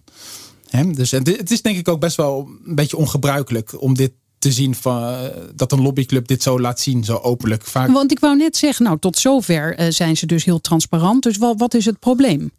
Dus 0.82 1.10
het 1.10 1.50
is 1.50 1.62
denk 1.62 1.76
ik 1.76 1.88
ook 1.88 2.00
best 2.00 2.16
wel 2.16 2.48
een 2.66 2.74
beetje 2.74 2.96
ongebruikelijk 2.96 3.82
om 3.82 3.94
dit 3.94 4.12
te 4.38 4.52
zien 4.52 4.74
van, 4.74 5.02
eh, 5.02 5.28
dat 5.54 5.72
een 5.72 5.82
lobbyclub 5.82 6.26
dit 6.26 6.42
zo 6.42 6.60
laat 6.60 6.80
zien, 6.80 7.04
zo 7.04 7.16
openlijk. 7.16 7.64
Vaak 7.64 7.90
Want 7.90 8.10
ik 8.10 8.20
wou 8.20 8.36
net 8.36 8.56
zeggen, 8.56 8.84
nou 8.84 8.98
tot 8.98 9.18
zover 9.18 9.76
eh, 9.76 9.90
zijn 9.90 10.16
ze 10.16 10.26
dus 10.26 10.44
heel 10.44 10.60
transparant. 10.60 11.22
Dus 11.22 11.36
wat, 11.36 11.58
wat 11.58 11.74
is 11.74 11.84
het 11.84 11.98
probleem? 11.98 12.50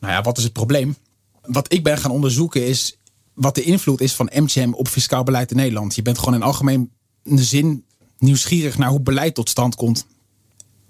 Nou 0.00 0.12
ja, 0.12 0.22
wat 0.22 0.38
is 0.38 0.44
het 0.44 0.52
probleem? 0.52 0.96
Wat 1.42 1.72
ik 1.72 1.82
ben 1.82 1.98
gaan 1.98 2.10
onderzoeken 2.10 2.66
is 2.66 2.98
wat 3.34 3.54
de 3.54 3.62
invloed 3.62 4.00
is 4.00 4.12
van 4.12 4.30
MCM 4.34 4.72
op 4.72 4.88
fiscaal 4.88 5.22
beleid 5.22 5.50
in 5.50 5.56
Nederland. 5.56 5.94
Je 5.94 6.02
bent 6.02 6.18
gewoon 6.18 6.34
in 6.34 6.42
algemeen 6.42 6.90
zin 7.24 7.84
nieuwsgierig 8.18 8.78
naar 8.78 8.88
hoe 8.88 9.00
beleid 9.00 9.34
tot 9.34 9.48
stand 9.48 9.74
komt. 9.74 10.06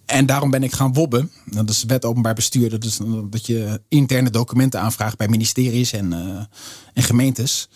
En 0.07 0.27
daarom 0.27 0.51
ben 0.51 0.63
ik 0.63 0.73
gaan 0.73 0.93
wobben. 0.93 1.31
Dat 1.45 1.71
is 1.71 1.85
wet 1.85 2.05
openbaar 2.05 2.35
bestuur. 2.35 2.71
Dat 2.71 2.85
is 2.85 2.99
dat 3.31 3.47
je 3.47 3.81
interne 3.89 4.31
documenten 4.31 4.81
aanvraagt 4.81 5.17
bij 5.17 5.29
ministeries 5.29 5.93
en, 5.93 6.13
eh, 6.13 6.45
en 6.95 7.03
gemeentes. 7.03 7.69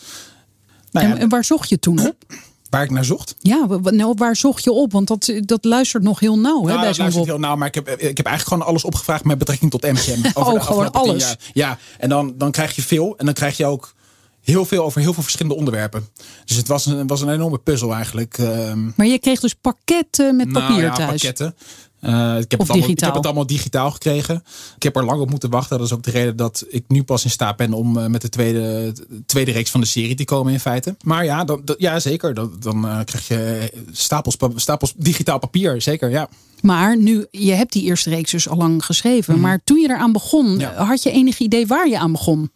Nou 0.90 1.06
ja, 1.06 1.12
en, 1.12 1.18
en 1.18 1.28
waar 1.28 1.44
zocht 1.44 1.68
je 1.68 1.78
toen 1.78 2.06
op? 2.06 2.16
waar 2.70 2.82
ik 2.82 2.90
naar 2.90 3.04
zocht. 3.04 3.34
Ja, 3.38 3.66
nou, 3.82 4.14
waar 4.16 4.36
zocht 4.36 4.64
je 4.64 4.72
op? 4.72 4.92
Want 4.92 5.08
dat, 5.08 5.32
dat 5.40 5.64
luistert 5.64 6.02
nog 6.02 6.20
heel 6.20 6.38
nauw 6.38 6.60
hè, 6.60 6.66
Nou, 6.66 6.78
bij 6.78 6.88
dat 6.88 6.98
luistert 6.98 7.24
heel 7.26 7.38
nauw, 7.38 7.56
maar 7.56 7.68
ik 7.68 7.74
heb, 7.74 7.88
ik 7.88 8.16
heb 8.16 8.26
eigenlijk 8.26 8.48
gewoon 8.48 8.66
alles 8.66 8.84
opgevraagd 8.84 9.24
met 9.24 9.38
betrekking 9.38 9.70
tot 9.70 9.82
MCM. 9.82 10.26
Over 10.34 10.52
de 10.52 10.58
Oh, 10.58 10.64
gewoon 10.64 10.90
alles. 10.90 11.22
jaar. 11.22 11.36
Ja, 11.52 11.78
en 11.98 12.08
dan, 12.08 12.34
dan 12.36 12.50
krijg 12.50 12.76
je 12.76 12.82
veel. 12.82 13.14
En 13.16 13.24
dan 13.24 13.34
krijg 13.34 13.56
je 13.56 13.66
ook 13.66 13.94
heel 14.40 14.64
veel 14.64 14.84
over 14.84 15.00
heel 15.00 15.12
veel 15.12 15.22
verschillende 15.22 15.58
onderwerpen. 15.58 16.08
Dus 16.44 16.56
het 16.56 16.68
was 16.68 16.86
een, 16.86 17.06
was 17.06 17.20
een 17.20 17.28
enorme 17.28 17.58
puzzel 17.58 17.94
eigenlijk. 17.94 18.38
Ehm, 18.38 18.90
Maar 18.96 19.06
je 19.06 19.18
kreeg 19.18 19.40
dus 19.40 19.54
pakketten 19.54 20.36
met 20.36 20.48
nou 20.48 20.66
papier 20.66 20.84
ja, 20.84 20.94
thuis. 20.94 21.10
pakketten. 21.10 21.54
Eh, 22.00 22.38
ik, 22.38 22.50
heb 22.50 22.60
Of 22.60 22.66
het 22.66 22.76
allemaal, 22.76 22.76
ik 22.76 22.82
digitaal. 22.82 23.06
heb 23.08 23.16
het 23.16 23.24
allemaal 23.26 23.46
digitaal 23.46 23.90
gekregen. 23.90 24.42
Ik 24.76 24.82
heb 24.82 24.96
er 24.96 25.04
lang 25.04 25.20
op 25.20 25.30
moeten 25.30 25.50
wachten. 25.50 25.78
Dat 25.78 25.86
is 25.86 25.92
ook 25.92 26.02
de 26.02 26.10
reden 26.10 26.36
dat 26.36 26.64
ik 26.68 26.84
nu 26.88 27.02
pas 27.02 27.24
in 27.24 27.30
staat 27.30 27.56
ben 27.56 27.72
om 27.72 27.98
eh, 27.98 28.06
met 28.06 28.20
de 28.22 28.28
tweede, 28.28 28.92
tweede 29.26 29.50
reeks 29.50 29.70
van 29.70 29.80
de 29.80 29.86
serie 29.86 30.14
te 30.14 30.24
komen 30.24 30.52
in 30.52 30.60
feite. 30.60 30.96
Maar 31.04 31.24
ja, 31.24 31.44
dan, 31.44 31.62
ja 31.78 32.00
zeker. 32.00 32.34
Dan, 32.34 32.52
dan 32.60 32.88
eh, 32.88 32.98
krijg 33.04 33.28
je 33.28 33.72
stapels, 33.92 34.36
stapels 34.54 34.94
digitaal 34.96 35.38
papier. 35.38 35.82
Zeker, 35.82 36.10
ja. 36.10 36.28
Maar 36.60 36.96
nu, 36.98 37.26
je 37.30 37.52
hebt 37.52 37.72
die 37.72 37.82
eerste 37.82 38.10
reeks 38.10 38.30
dus 38.30 38.48
al 38.48 38.56
lang 38.56 38.84
geschreven. 38.84 39.40
Maar 39.40 39.60
toen 39.64 39.78
je 39.80 39.88
eraan 39.88 40.12
begon, 40.12 40.46
Mhm. 40.50 40.60
Ja. 40.60 40.84
had 40.84 41.02
je 41.02 41.10
enig 41.10 41.38
idee 41.38 41.66
waar 41.66 41.88
je 41.88 41.98
aan 41.98 42.12
begon? 42.12 42.50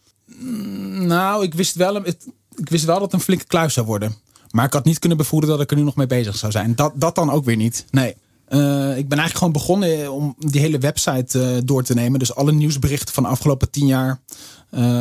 Nou, 1.07 1.45
ik 1.45 1.55
wist, 1.55 1.75
wel, 1.75 1.95
het, 1.95 2.27
ik 2.55 2.69
wist 2.69 2.85
wel 2.85 2.95
dat 2.95 3.05
het 3.05 3.13
een 3.13 3.21
flinke 3.21 3.45
kluis 3.47 3.75
zou 3.75 3.87
worden. 3.87 4.15
Maar 4.51 4.65
ik 4.67 4.73
had 4.73 4.85
niet 4.85 4.99
kunnen 4.99 5.19
bevoeden 5.19 5.51
dat 5.51 5.61
ik 5.61 5.71
er 5.71 5.77
nu 5.77 5.83
nog 5.83 5.97
mee 5.97 6.07
bezig 6.07 6.37
zou 6.37 6.53
zijn. 6.53 6.75
Dat, 6.75 6.93
dat 6.95 7.15
dan 7.15 7.31
ook 7.31 7.45
weer 7.45 7.57
niet. 7.57 7.85
Nee. 7.91 8.15
Ik 8.97 9.09
ben 9.09 9.19
eigenlijk 9.19 9.37
gewoon 9.37 9.53
begonnen 9.53 10.13
om 10.13 10.35
die 10.39 10.61
hele 10.61 10.79
website 10.79 11.63
door 11.65 11.83
te 11.83 11.95
nemen. 11.95 12.19
Dus 12.19 12.35
alle 12.35 12.53
nieuwsberichten 12.53 13.15
van 13.15 13.23
de 13.23 13.29
afgelopen 13.29 13.71
tien 13.71 13.87
jaar. 13.87 14.21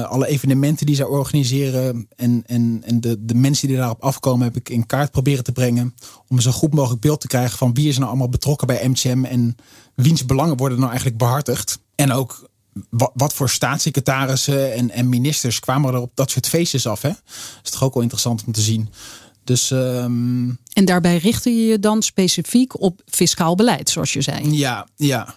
alle 0.09 0.27
evenementen 0.27 0.85
die 0.85 0.95
zij 0.95 1.05
organiseren. 1.05 2.07
En, 2.15 2.43
en, 2.45 2.81
en 2.85 3.01
de, 3.01 3.25
de 3.25 3.35
mensen 3.35 3.67
die 3.67 3.77
daarop 3.77 4.03
afkomen 4.03 4.45
heb 4.45 4.55
ik 4.55 4.69
in 4.69 4.85
kaart 4.85 5.11
proberen 5.11 5.43
te 5.43 5.51
brengen. 5.51 5.95
Om 6.27 6.39
zo 6.39 6.51
goed 6.51 6.73
mogelijk 6.73 7.01
beeld 7.01 7.21
te 7.21 7.27
krijgen 7.27 7.57
van 7.57 7.73
wie 7.73 7.87
is 7.87 7.97
nou 7.97 8.09
allemaal 8.09 8.29
betrokken 8.29 8.67
bij 8.67 8.87
MCM. 8.89 9.25
En 9.25 9.55
wiens 9.95 10.25
belangen 10.25 10.57
worden 10.57 10.77
nou 10.77 10.89
eigenlijk 10.89 11.19
behartigd. 11.19 11.79
En 11.95 12.11
ook 12.11 12.49
wat, 12.89 13.11
wat, 13.13 13.33
voor 13.33 13.49
staatssecretarissen 13.49 14.73
en, 14.73 14.91
en, 14.91 15.09
ministers 15.09 15.59
kwamen 15.59 15.93
er 15.93 15.99
op 15.99 16.11
dat 16.13 16.31
soort 16.31 16.47
feestjes 16.47 16.87
af. 16.87 17.01
Hè? 17.01 17.09
Dat 17.09 17.63
is 17.63 17.69
toch 17.69 17.83
ook 17.83 17.93
wel 17.93 18.03
interessant 18.03 18.43
om 18.45 18.53
te 18.53 18.61
zien. 18.61 18.89
Dus, 19.43 19.69
um... 19.69 20.59
En 20.73 20.85
daarbij 20.85 21.17
richtte 21.17 21.49
je 21.49 21.65
je 21.65 21.79
dan 21.79 22.01
specifiek 22.01 22.81
op 22.81 23.01
fiscaal 23.05 23.55
beleid, 23.55 23.89
zoals 23.89 24.13
je 24.13 24.21
zei. 24.21 24.57
Ja, 24.57 24.87
ja. 24.95 25.35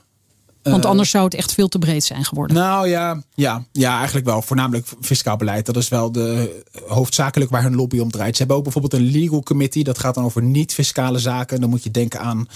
Want 0.70 0.84
eh, 0.84 0.90
anders 0.90 1.11
zou 1.11 1.25
het 1.25 1.34
echt 1.34 1.52
veel 1.52 1.68
te 1.68 1.78
breed 1.78 2.04
zijn 2.04 2.25
geworden. 2.25 2.56
Nou 2.56 2.88
ja, 2.88 3.23
ja, 3.34 3.64
ja, 3.73 3.96
eigenlijk 3.96 4.26
wel. 4.26 4.42
Voornamelijk 4.42 4.87
fiscaal 5.00 5.37
beleid. 5.37 5.66
Dat 5.66 5.76
is 5.76 5.88
wel 5.88 6.12
de 6.12 6.62
hoofdzakelijk 6.87 7.50
waar 7.50 7.62
hun 7.62 7.75
lobby 7.75 7.99
om 7.99 8.11
draait. 8.11 8.32
Ze 8.32 8.38
hebben 8.38 8.56
ook 8.56 8.62
bijvoorbeeld 8.62 8.94
een 8.94 9.11
legal 9.11 9.42
committee. 9.42 9.84
Dat 9.84 9.99
gaat 9.99 10.14
dan 10.14 10.25
over 10.25 10.42
niet-fiscale 10.42 11.18
zaken. 11.18 11.61
Dan 11.61 11.70
moet 11.70 11.82
je 11.82 11.90
denken 11.90 12.20
aan 12.20 12.49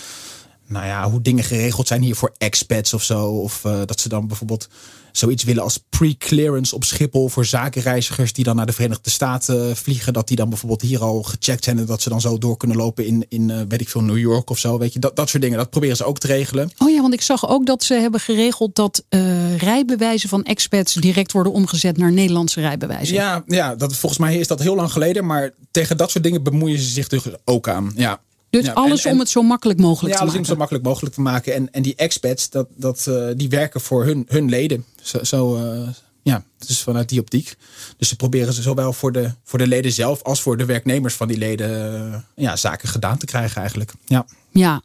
nou 0.69 0.87
ja, 0.87 1.11
hoe 1.11 1.23
dingen 1.23 1.45
geregeld 1.45 1.87
zijn 1.87 2.03
hier 2.03 2.17
voor 2.17 2.35
expats 2.39 2.95
of 2.95 3.03
zo. 3.03 3.25
Of 3.27 3.65
uh, 3.65 3.81
dat 3.85 4.01
ze 4.01 4.09
dan 4.09 4.27
bijvoorbeeld 4.27 4.69
zoiets 5.13 5.45
willen 5.45 5.63
als 5.63 5.85
pre-clearance 5.89 6.75
op 6.75 6.85
Schiphol 6.85 7.29
voor 7.29 7.45
zakenreizigers 7.45 8.33
die 8.33 8.45
dan 8.45 8.57
naar 8.57 8.67
de 8.67 8.73
Verenigde 8.73 9.11
Staten 9.11 9.77
vliegen. 9.77 10.13
Dat 10.13 10.29
die 10.29 10.37
dan 10.37 10.49
bijvoorbeeld 10.49 10.83
hier 10.83 11.03
al 11.03 11.23
gecheckt 11.23 11.65
zijn 11.65 11.79
en 11.79 11.87
dat 11.87 12.03
ze 12.03 12.09
dan 12.09 12.21
zo 12.21 12.39
door 12.39 12.57
kunnen 12.57 12.77
lopen 12.77 13.07
in, 13.07 13.27
in 13.29 13.49
uh, 13.49 13.61
weet 13.69 13.81
ik 13.81 13.89
veel, 13.89 14.03
New 14.03 14.19
York 14.19 14.51
of 14.51 14.59
zo. 14.59 14.79
Weet 14.79 14.93
je, 14.93 14.99
dat, 14.99 15.17
dat 15.17 15.29
soort 15.29 15.43
dingen. 15.43 15.59
Dat 15.59 15.71
proberen 15.71 15.97
ze 15.97 16.05
ook 16.05 16.19
te 16.19 16.27
regelen. 16.27 16.71
Oh 16.79 16.91
ja, 16.91 17.01
want 17.01 17.15
ik 17.15 17.23
zag 17.23 17.49
ook 17.49 17.67
dat 17.67 17.83
ze 17.83 17.95
hebben 17.95 18.21
geregeld 18.21 18.75
dat 18.75 19.05
uh, 19.11 19.57
rijbewijzen 19.57 20.29
van 20.29 20.45
expats 20.45 20.95
direct 20.95 21.33
worden 21.33 21.53
omgezet 21.53 21.97
naar 21.97 22.13
Nederlandse 22.13 22.61
rijbewijzen. 22.61 23.15
Ja, 23.15 23.43
ja 23.47 23.75
dat, 23.75 23.97
volgens 23.97 24.21
mij 24.21 24.37
is 24.39 24.47
dat 24.47 24.61
heel 24.61 24.75
lang 24.75 24.93
geleden. 24.93 25.27
Maar 25.27 25.51
tegen 25.71 25.97
dat 25.97 26.11
soort 26.11 26.25
dingen 26.25 26.43
bemoeien 26.43 26.79
ze 26.79 26.89
zich 26.89 27.09
dus 27.09 27.23
ook 27.45 27.69
aan. 27.69 27.93
Ja. 27.97 28.21
Dus 28.51 28.75
alles 28.75 29.07
om 29.07 29.19
het 29.19 29.29
zo 29.29 29.43
makkelijk 29.43 29.79
mogelijk 29.79 30.15
ja, 30.15 30.21
te 30.21 30.25
maken. 30.25 30.25
Ja, 30.25 30.25
alles 30.25 30.35
om 30.35 30.39
het 30.39 30.51
zo 30.51 30.57
makkelijk 30.57 30.85
mogelijk 30.85 31.15
te 31.15 31.21
maken. 31.21 31.55
En, 31.55 31.73
en 31.73 31.83
die 31.83 31.95
expats, 31.95 32.51
dat, 32.51 32.69
dat, 32.77 33.07
uh, 33.09 33.29
die 33.37 33.49
werken 33.49 33.81
voor 33.81 34.05
hun, 34.05 34.25
hun 34.29 34.49
leden. 34.49 34.85
Zo, 35.03 35.25
zo 35.25 35.57
uh, 35.57 35.89
ja, 36.23 36.45
dus 36.67 36.83
vanuit 36.83 37.09
die 37.09 37.21
optiek. 37.21 37.57
Dus 37.97 38.09
ze 38.09 38.17
proberen 38.17 38.53
ze 38.53 38.63
zowel 38.63 38.93
voor 38.93 39.13
de, 39.13 39.33
voor 39.45 39.59
de 39.59 39.67
leden 39.67 39.93
zelf 39.93 40.23
als 40.23 40.43
voor 40.43 40.57
de 40.57 40.65
werknemers 40.65 41.15
van 41.15 41.29
die 41.29 41.39
leden 41.39 42.01
uh, 42.11 42.19
ja, 42.45 42.57
zaken 42.57 42.89
gedaan 42.89 43.19
te 43.19 43.27
krijgen 43.27 43.61
eigenlijk. 43.61 43.93
Ja. 44.05 44.27
Ja, 44.53 44.83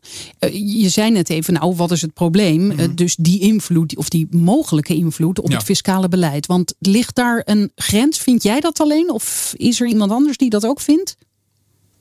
je 0.52 0.90
zei 0.90 1.12
net 1.12 1.30
even, 1.30 1.54
nou, 1.54 1.76
wat 1.76 1.92
is 1.92 2.02
het 2.02 2.14
probleem? 2.14 2.62
Mm 2.62 2.72
-hmm. 2.72 2.96
Dus 2.96 3.16
die 3.16 3.40
invloed, 3.40 3.98
of 3.98 4.10
die 4.10 4.28
mogelijke 4.32 4.96
invloed 4.96 5.40
op 5.40 5.50
ja. 5.50 5.56
het 5.56 5.66
fiscale 5.66 6.08
beleid. 6.08 6.46
Want 6.46 6.74
ligt 6.80 7.16
daar 7.16 7.42
een 7.46 7.72
grens? 7.76 8.18
Vind 8.18 8.44
jij 8.44 8.60
dat 8.60 8.80
alleen? 8.80 9.12
Of 9.12 9.54
is 9.58 9.82
er 9.82 9.88
iemand 9.88 10.12
anders 10.12 10.38
die 10.38 10.50
dat 10.50 10.66
ook 10.66 10.80
vindt? 10.80 11.16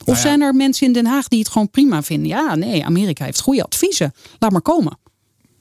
Of 0.03 0.07
Nou 0.07 0.19
ja. 0.19 0.25
zijn 0.25 0.41
er 0.41 0.55
mensen 0.55 0.87
in 0.87 0.93
Den 0.93 1.07
Haag 1.07 1.29
die 1.29 1.39
het 1.39 1.49
gewoon 1.49 1.71
prima 1.71 2.03
vinden? 2.03 2.29
Ja, 2.29 2.55
nee, 2.55 2.85
Amerika 2.85 3.25
heeft 3.25 3.41
goede 3.41 3.63
adviezen. 3.63 4.15
Laat 4.39 4.51
maar 4.51 4.63
komen. 4.63 4.99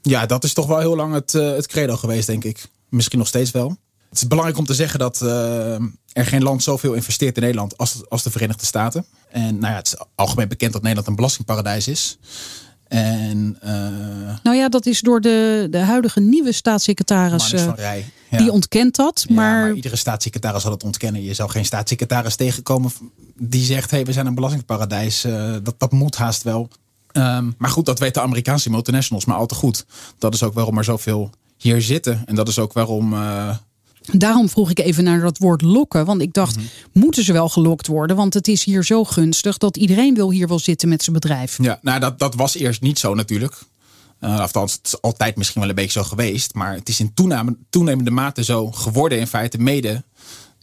Ja, 0.02 0.26
dat 0.26 0.44
is 0.44 0.54
toch 0.54 0.68
wel 0.68 0.80
heel 0.80 0.96
lang 0.96 1.14
het, 1.14 1.34
uh, 1.34 1.52
het 1.52 1.68
credo 1.68 1.98
geweest, 1.98 2.28
denk 2.28 2.44
ik. 2.44 2.66
Misschien 2.90 3.20
nog 3.20 3.28
steeds 3.28 3.52
wel. 3.52 3.78
Het 4.10 4.22
is 4.22 4.28
belangrijk 4.28 4.58
om 4.58 4.66
te 4.66 4.74
zeggen 4.74 5.00
dat 5.00 5.22
uh, 5.24 5.74
er 6.12 6.26
geen 6.26 6.44
land 6.44 6.64
zoveel 6.64 6.94
investeert 6.94 7.36
in 7.36 7.42
Nederland 7.42 7.78
als, 7.78 8.10
als 8.10 8.24
de 8.24 8.32
Verenigde 8.32 8.66
Staten. 8.66 9.06
En 9.30 9.60
nou 9.60 9.72
ja, 9.72 9.78
het 9.78 9.88
is 9.88 9.96
algemeen 10.16 10.48
bekend 10.48 10.74
dat 10.74 10.82
Nederland 10.82 11.08
een 11.08 11.16
belastingparadijs 11.16 11.88
is. 11.88 12.18
En, 12.92 13.58
uh, 13.64 13.72
nou 14.44 14.58
ja, 14.58 14.70
dat 14.70 14.86
is 14.86 15.00
door 15.02 15.22
de, 15.22 15.68
de 15.70 15.78
huidige 15.78 16.20
nieuwe 16.20 16.52
staatssecretaris. 16.52 17.50
van 17.50 17.76
Rij. 17.76 18.06
Ja. 18.30 18.38
Die 18.38 18.52
ontkent 18.52 18.96
dat. 18.96 19.26
Ja, 19.28 19.36
maar... 19.36 19.62
maar... 19.62 19.74
iedere 19.74 19.96
staatssecretaris 19.96 20.62
zal 20.62 20.72
het 20.72 20.84
ontkennen. 20.84 21.24
Je 21.24 21.34
zal 21.34 21.48
geen 21.48 21.66
staatssecretaris 21.66 22.36
tegenkomen 22.36 22.92
die 23.38 23.64
zegt: 23.64 23.92
hé, 23.92 23.98
hey, 23.98 24.06
we 24.06 24.12
zijn 24.12 24.26
een 24.26 24.36
belastingparadijs. 24.36 25.26
Uh, 25.26 25.56
dat, 25.64 25.76
dat 25.78 25.92
moet 25.92 26.16
haast 26.16 26.44
wel. 26.44 26.70
Um, 27.14 27.56
maar 27.58 27.70
goed, 27.70 27.86
dat 27.86 28.00
weten 28.00 28.22
de 28.22 28.28
Amerikaanse 28.28 28.70
multinationals 28.70 29.26
maar 29.26 29.38
al 29.38 29.46
te 29.46 29.56
goed. 29.56 29.86
Dat 30.18 30.34
is 30.34 30.44
ook 30.44 30.54
waarom 30.54 30.78
er 30.78 30.84
zoveel 30.84 31.30
hier 31.58 31.82
zitten. 31.82 32.22
En 32.26 32.36
dat 32.36 32.48
is 32.48 32.60
ook 32.60 32.74
waarom. 32.74 33.14
Uh, 33.14 33.56
Daarom 34.12 34.50
vroeg 34.50 34.70
ik 34.70 34.80
even 34.80 35.04
naar 35.04 35.20
dat 35.20 35.38
woord 35.38 35.62
lokken. 35.62 36.06
Want 36.06 36.22
ik 36.22 36.34
dacht, 36.34 36.56
mm 36.56 36.62
-hmm. 36.62 37.02
moeten 37.02 37.24
ze 37.24 37.34
wel 37.34 37.50
gelokt 37.50 37.88
worden? 37.88 38.16
Want 38.16 38.34
het 38.34 38.48
is 38.48 38.64
hier 38.64 38.84
zo 38.84 39.04
gunstig 39.04 39.58
dat 39.58 39.78
iedereen 39.78 40.14
wil 40.14 40.32
hier 40.32 40.48
wel 40.48 40.60
zitten 40.60 40.90
met 40.90 41.04
zijn 41.04 41.16
bedrijf. 41.16 41.58
Ja, 41.62 41.80
nou 41.82 42.00
dat, 42.00 42.20
dat 42.20 42.36
was 42.36 42.56
eerst 42.56 42.82
niet 42.82 43.00
zo 43.00 43.14
natuurlijk. 43.14 43.58
Uh, 44.22 44.40
althans, 44.40 44.74
het 44.74 44.86
is 44.88 45.02
altijd 45.02 45.36
misschien 45.36 45.62
wel 45.62 45.70
een 45.70 45.76
beetje 45.76 46.00
zo 46.00 46.06
geweest. 46.06 46.54
Maar 46.54 46.74
het 46.74 46.90
is 46.90 47.00
in 47.00 47.14
toename, 47.14 47.56
toenemende 47.70 48.12
mate 48.12 48.44
zo 48.44 48.72
geworden 48.72 49.20
in 49.20 49.28
feite 49.28 49.58
mede 49.58 50.04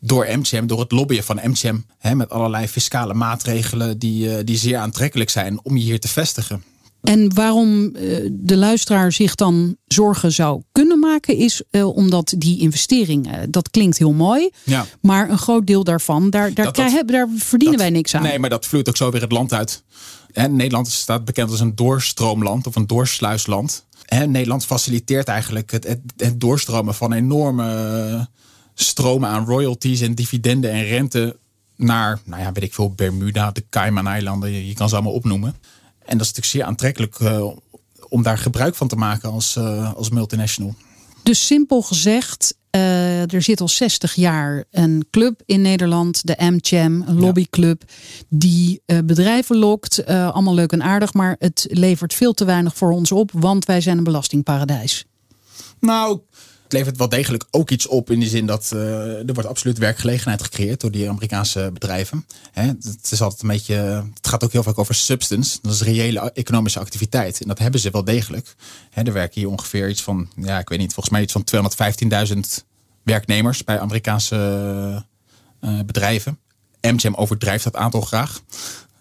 door 0.01 0.27
MCM, 0.39 0.67
door 0.67 0.81
het 0.81 0.93
lobbyen 0.93 1.25
van 1.25 1.41
MCM. 1.43 1.79
Hè, 1.99 2.15
met 2.15 2.31
allerlei 2.31 2.69
fiscale 2.69 3.15
maatregelen 3.15 3.99
die, 3.99 4.29
uh, 4.29 4.37
die 4.45 4.57
zeer 4.57 4.79
aantrekkelijk 4.79 5.31
zijn 5.31 5.61
om 5.63 5.77
je 5.77 5.83
hier 5.83 6.01
te 6.01 6.09
vestigen. 6.09 6.65
En 7.03 7.35
waarom 7.35 7.83
uh, 7.97 8.29
de 8.33 8.57
luisteraar 8.57 9.13
zich 9.13 9.35
dan 9.35 9.77
zorgen 9.87 10.33
zou 10.33 10.63
kunnen 10.73 10.99
maken, 10.99 11.37
is 11.37 11.63
uh, 11.71 11.97
omdat 11.97 12.35
die 12.39 12.61
investeringen, 12.61 13.51
dat 13.51 13.71
klinkt 13.71 13.99
heel 13.99 14.13
mooi. 14.13 14.51
Ja. 14.65 14.87
Maar 15.01 15.31
een 15.31 15.39
groot 15.39 15.67
deel 15.67 15.85
daarvan, 15.85 16.31
daar, 16.31 16.31
daar, 16.31 16.55
Dat- 16.55 16.65
dat- 16.65 16.75
krijgen- 16.75 17.07
daar 17.07 17.29
verdienen 17.37 17.77
Dat- 17.77 17.87
wij 17.87 17.97
niks 17.97 18.15
aan. 18.15 18.23
Nee, 18.23 18.39
maar 18.39 18.51
dat 18.51 18.67
vloeit 18.67 18.89
ook 18.89 18.97
zo 18.97 19.11
weer 19.11 19.21
het 19.21 19.33
land 19.33 19.53
uit. 19.53 19.83
Nederland 20.49 20.89
staat 20.89 21.25
bekend 21.25 21.51
als 21.51 21.61
een 21.61 21.75
doorstroomland 21.75 22.67
of 22.67 22.77
een 22.77 22.87
doorsluisland. 22.87 23.87
Hè, 24.05 24.27
Nederland 24.27 24.65
faciliteert 24.67 25.29
eigenlijk 25.29 25.71
het, 25.71 25.85
het, 25.87 26.01
het 26.17 26.41
doorstromen 26.41 26.95
van 26.95 27.13
enorme 27.13 27.75
eh, 28.11 28.21
stromen 28.75 29.29
aan 29.29 29.45
royalties 29.45 30.01
en 30.01 30.15
dividenden 30.15 30.71
en 30.71 30.85
rente 30.85 31.39
naar, 31.77 32.21
nou 32.25 32.43
ja, 32.43 32.53
weet 32.53 32.63
ik 32.65 32.75
veel, 32.75 32.93
Bermuda, 32.93 33.51
de 33.51 33.65
Cayman-eilanden, 33.71 34.67
je 34.67 34.75
kan 34.75 34.89
ze 34.89 34.95
allemaal 34.95 35.13
opnoemen. 35.13 35.55
En 36.09 36.19
dat 36.19 36.27
is 36.27 36.33
natuurlijk 36.35 36.47
zeer 36.47 36.65
aantrekkelijk 36.65 37.15
eh, 37.21 37.47
om 38.09 38.23
daar 38.23 38.39
gebruik 38.39 38.75
van 38.75 38.89
te 38.89 38.97
maken 38.97 39.31
als, 39.31 39.57
eh, 39.57 39.95
als 39.95 40.11
multinational. 40.11 40.75
Dus 41.23 41.47
simpel 41.47 41.83
gezegd, 41.83 42.57
eh, 42.71 43.33
er 43.33 43.43
zit 43.43 43.61
al 43.61 43.69
60 43.69 44.15
jaar 44.15 44.65
een 44.71 45.07
club 45.11 45.43
in 45.47 45.61
Nederland, 45.61 46.27
de 46.27 46.39
AmCham, 46.39 47.05
een 47.07 47.19
lobbyclub, 47.19 47.83
die 48.29 48.83
bedrijven 49.05 49.57
lokt. 49.57 50.07
allemaal 50.07 50.55
leuk 50.55 50.73
en 50.73 50.83
aardig, 50.83 51.15
maar 51.15 51.37
het 51.39 51.67
levert 51.71 52.15
veel 52.15 52.33
te 52.33 52.45
weinig 52.45 52.77
voor 52.77 52.91
ons 52.91 53.13
op, 53.13 53.31
want 53.33 53.65
wij 53.65 53.81
zijn 53.81 53.99
een 53.99 54.05
belastingparadijs. 54.05 55.07
Nou, 55.81 56.21
het 56.69 56.77
levert 56.77 56.97
wel 56.97 57.09
degelijk 57.09 57.45
ook 57.51 57.71
iets 57.71 57.87
op 57.87 58.11
in 58.11 58.21
de 58.21 58.27
zin 58.27 58.47
dat 58.47 58.71
eh, 58.73 59.29
er 59.29 59.33
wordt 59.33 59.49
absoluut 59.49 59.79
werkgelegenheid 59.79 60.43
gecreëerd 60.43 60.81
door 60.81 60.91
die 60.91 61.09
Amerikaanse 61.09 61.71
bedrijven. 61.73 62.27
Hè, 62.53 62.67
het 62.67 63.09
is 63.11 63.23
altijd 63.23 63.43
een 63.43 63.49
beetje, 63.49 63.75
het 64.15 64.27
gaat 64.27 64.45
ook 64.45 64.53
heel 64.53 64.63
vaak 64.63 64.79
over 64.79 64.95
substance. 64.95 65.59
Dat 65.63 65.73
is 65.73 65.83
reële 65.83 66.33
economische 66.33 66.79
activiteit. 66.79 67.41
En 67.41 67.49
dat 67.49 67.59
hebben 67.59 67.81
ze 67.81 67.91
wel 67.91 68.05
degelijk. 68.05 68.55
Hè, 68.91 69.03
er 69.03 69.13
werken 69.13 69.41
hier 69.41 69.51
ongeveer 69.51 69.89
iets 69.89 70.03
van, 70.03 70.29
ja, 70.37 70.59
ik 70.59 70.69
weet 70.69 70.79
niet, 70.79 70.93
volgens 70.93 71.15
mij 71.15 71.23
iets 71.23 71.33
van 71.33 71.45
215.000 72.35 72.39
werknemers 73.03 73.65
bij 73.65 73.81
Amerikaanse 73.81 75.05
eh, 75.61 75.81
bedrijven. 75.87 76.39
MGM 76.81 77.15
overdrijft 77.15 77.65
dat 77.65 77.77
aantal 77.77 78.01
graag. 78.01 78.41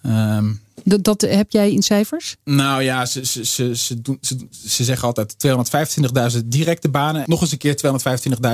Ehm, 0.01 0.53
Dat, 0.87 1.03
dat 1.03 1.21
heb 1.21 1.51
jij 1.51 1.71
in 1.71 1.83
cijfers? 1.83 2.35
nou 2.43 2.83
ja, 2.83 3.05
ze, 3.05 3.25
ze, 3.25 3.45
ze, 3.45 3.75
ze, 3.75 4.01
doen, 4.01 4.17
ze, 4.21 4.47
ze 4.67 4.83
zeggen 4.83 5.07
altijd 5.07 5.35
225.000 6.33 6.45
directe 6.45 6.89
banen. 6.89 7.23
Nog 7.25 7.41
eens 7.41 7.51
een 7.51 7.57
keer 7.57 7.79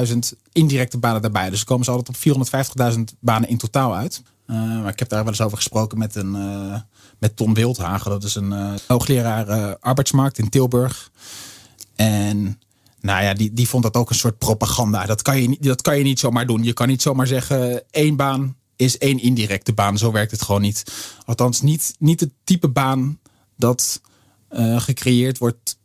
225.000 0.08 0.18
indirecte 0.52 0.98
banen 0.98 1.22
daarbij. 1.22 1.50
Dus 1.50 1.64
komen 1.64 1.86
ze 1.86 1.92
altijd 1.92 2.38
op 2.38 2.96
450.000 2.96 3.00
banen 3.20 3.50
in 3.50 3.58
totaal 3.58 3.96
uit. 3.96 4.22
Uh, 4.48 4.58
maar 4.58 4.92
ik 4.92 5.00
heb 5.00 5.10
daar 5.10 5.24
wel 5.24 5.32
eens 5.32 5.42
over 5.42 5.58
gesproken 5.58 5.98
met, 5.98 6.16
een, 6.16 6.36
uh, 6.36 6.76
met 7.20 7.36
Ton 7.36 7.54
Wildhagen. 7.54 8.12
Dat 8.12 8.24
is 8.24 8.36
een 8.36 8.52
uh, 8.52 8.74
hoogleraar 8.88 9.78
arbeidsmarkt 9.78 10.38
in 10.38 10.50
Tilburg. 10.50 11.12
En 11.96 12.60
nou 13.02 13.24
ja, 13.24 13.34
die, 13.34 13.54
die 13.54 13.68
vond 13.68 13.84
dat 13.84 13.96
ook 13.96 14.10
een 14.10 14.16
soort 14.16 14.38
propaganda. 14.38 15.06
Dat 15.06 15.22
kan, 15.22 15.42
je, 15.42 15.58
dat 15.60 15.82
kan 15.82 15.98
je 15.98 16.04
niet 16.04 16.20
zomaar 16.20 16.46
doen. 16.46 16.64
Je 16.64 16.74
kan 16.74 16.88
niet 16.88 17.02
zomaar 17.02 17.28
zeggen 17.28 17.84
één 17.92 18.16
baan 18.16 18.56
is 18.84 18.98
één 18.98 19.20
indirecte 19.20 19.74
baan. 19.74 19.98
Zo 19.98 20.12
werkt 20.12 20.32
het 20.32 20.42
gewoon 20.42 20.62
niet. 20.62 20.84
Althans, 21.26 21.62
niet, 21.62 21.96
niet 22.00 22.20
het 22.20 22.32
type 22.44 22.68
baan 22.68 23.20
dat 23.58 24.02
eh, 24.50 24.82
gecreëerd 24.82 25.38
wordt 25.38 25.78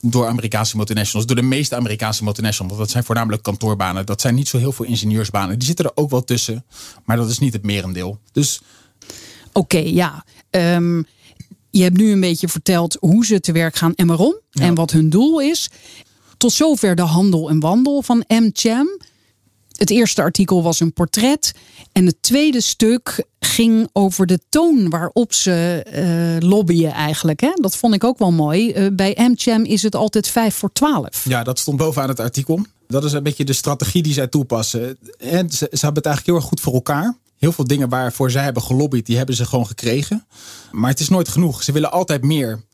door 0.00 0.26
Amerikaanse 0.26 0.76
multinationals. 0.76 1.26
Door 1.26 1.36
de 1.36 1.42
meeste 1.42 1.76
Amerikaanse 1.76 2.24
multinationals. 2.24 2.72
Want 2.72 2.84
dat 2.84 2.92
zijn 2.92 3.04
voornamelijk 3.04 3.42
kantoorbanen. 3.42 4.06
Dat 4.06 4.20
zijn 4.20 4.34
niet 4.34 4.48
zo 4.48 4.58
heel 4.58 4.72
veel 4.72 4.84
ingenieursbanen. 4.84 5.58
Die 5.58 5.66
zitten 5.66 5.84
er 5.84 5.92
ook 5.94 6.10
wel 6.10 6.24
tussen. 6.24 6.64
Maar 7.04 7.16
dat 7.16 7.30
is 7.30 7.38
niet 7.38 7.52
het 7.52 7.64
merendeel. 7.64 8.18
Dus 8.32 8.60
Oké, 9.52 9.78
ja. 9.78 10.24
Ehm, 10.50 11.02
je 11.70 11.82
hebt 11.82 11.96
nu 11.96 12.10
een 12.10 12.20
beetje 12.20 12.48
verteld 12.48 12.96
hoe 13.00 13.26
ze 13.26 13.40
te 13.40 13.52
werk 13.52 13.76
gaan 13.76 13.94
en 13.94 14.06
waarom. 14.06 14.36
Ja. 14.50 14.64
En 14.64 14.74
wat 14.74 14.90
hun 14.90 15.10
doel 15.10 15.40
is. 15.40 15.70
Tot 16.36 16.52
zover 16.52 16.94
de 16.94 17.02
handel 17.02 17.48
en 17.48 17.60
wandel 17.60 18.02
van 18.02 18.24
MCham. 18.28 18.98
Het 19.72 19.90
eerste 19.90 20.22
artikel 20.22 20.62
was 20.62 20.80
een 20.80 20.92
portret. 20.92 21.52
En 21.92 22.06
het 22.06 22.16
tweede 22.20 22.60
stuk 22.60 23.24
ging 23.40 23.88
over 23.92 24.26
de 24.26 24.38
toon 24.48 24.90
waarop 24.90 25.32
ze 25.32 25.86
uh, 26.40 26.48
lobbyen 26.48 26.92
eigenlijk. 26.92 27.40
Hè? 27.40 27.50
Dat 27.54 27.76
vond 27.76 27.94
ik 27.94 28.04
ook 28.04 28.18
wel 28.18 28.32
mooi. 28.32 28.72
Uh, 28.72 28.86
bij 28.92 29.16
AmCham 29.16 29.64
is 29.64 29.82
het 29.82 29.94
altijd 29.94 30.28
5 30.28 30.54
voor 30.54 30.72
12. 30.72 31.24
Ja, 31.24 31.42
dat 31.42 31.58
stond 31.58 31.76
bovenaan 31.76 32.08
het 32.08 32.20
artikel. 32.20 32.60
Dat 32.86 33.04
is 33.04 33.12
een 33.12 33.22
beetje 33.22 33.44
de 33.44 33.52
strategie 33.52 34.02
die 34.02 34.12
zij 34.12 34.26
toepassen. 34.26 34.98
En 35.18 35.50
ze, 35.50 35.68
hebben 35.70 35.94
het 35.94 36.06
eigenlijk 36.06 36.26
heel 36.26 36.34
erg 36.34 36.44
goed 36.44 36.60
voor 36.60 36.74
elkaar. 36.74 37.16
Heel 37.38 37.52
veel 37.52 37.66
dingen 37.66 37.88
waarvoor 37.88 38.30
zij 38.30 38.42
hebben 38.42 38.62
gelobbyd, 38.62 39.06
die 39.06 39.16
hebben 39.16 39.34
ze 39.34 39.44
gewoon 39.44 39.66
gekregen. 39.66 40.26
Maar 40.70 40.90
het 40.90 41.00
is 41.00 41.08
nooit 41.08 41.28
genoeg. 41.28 41.62
Ze 41.62 41.72
willen 41.72 41.92
altijd 41.92 42.22
meer. 42.22 42.64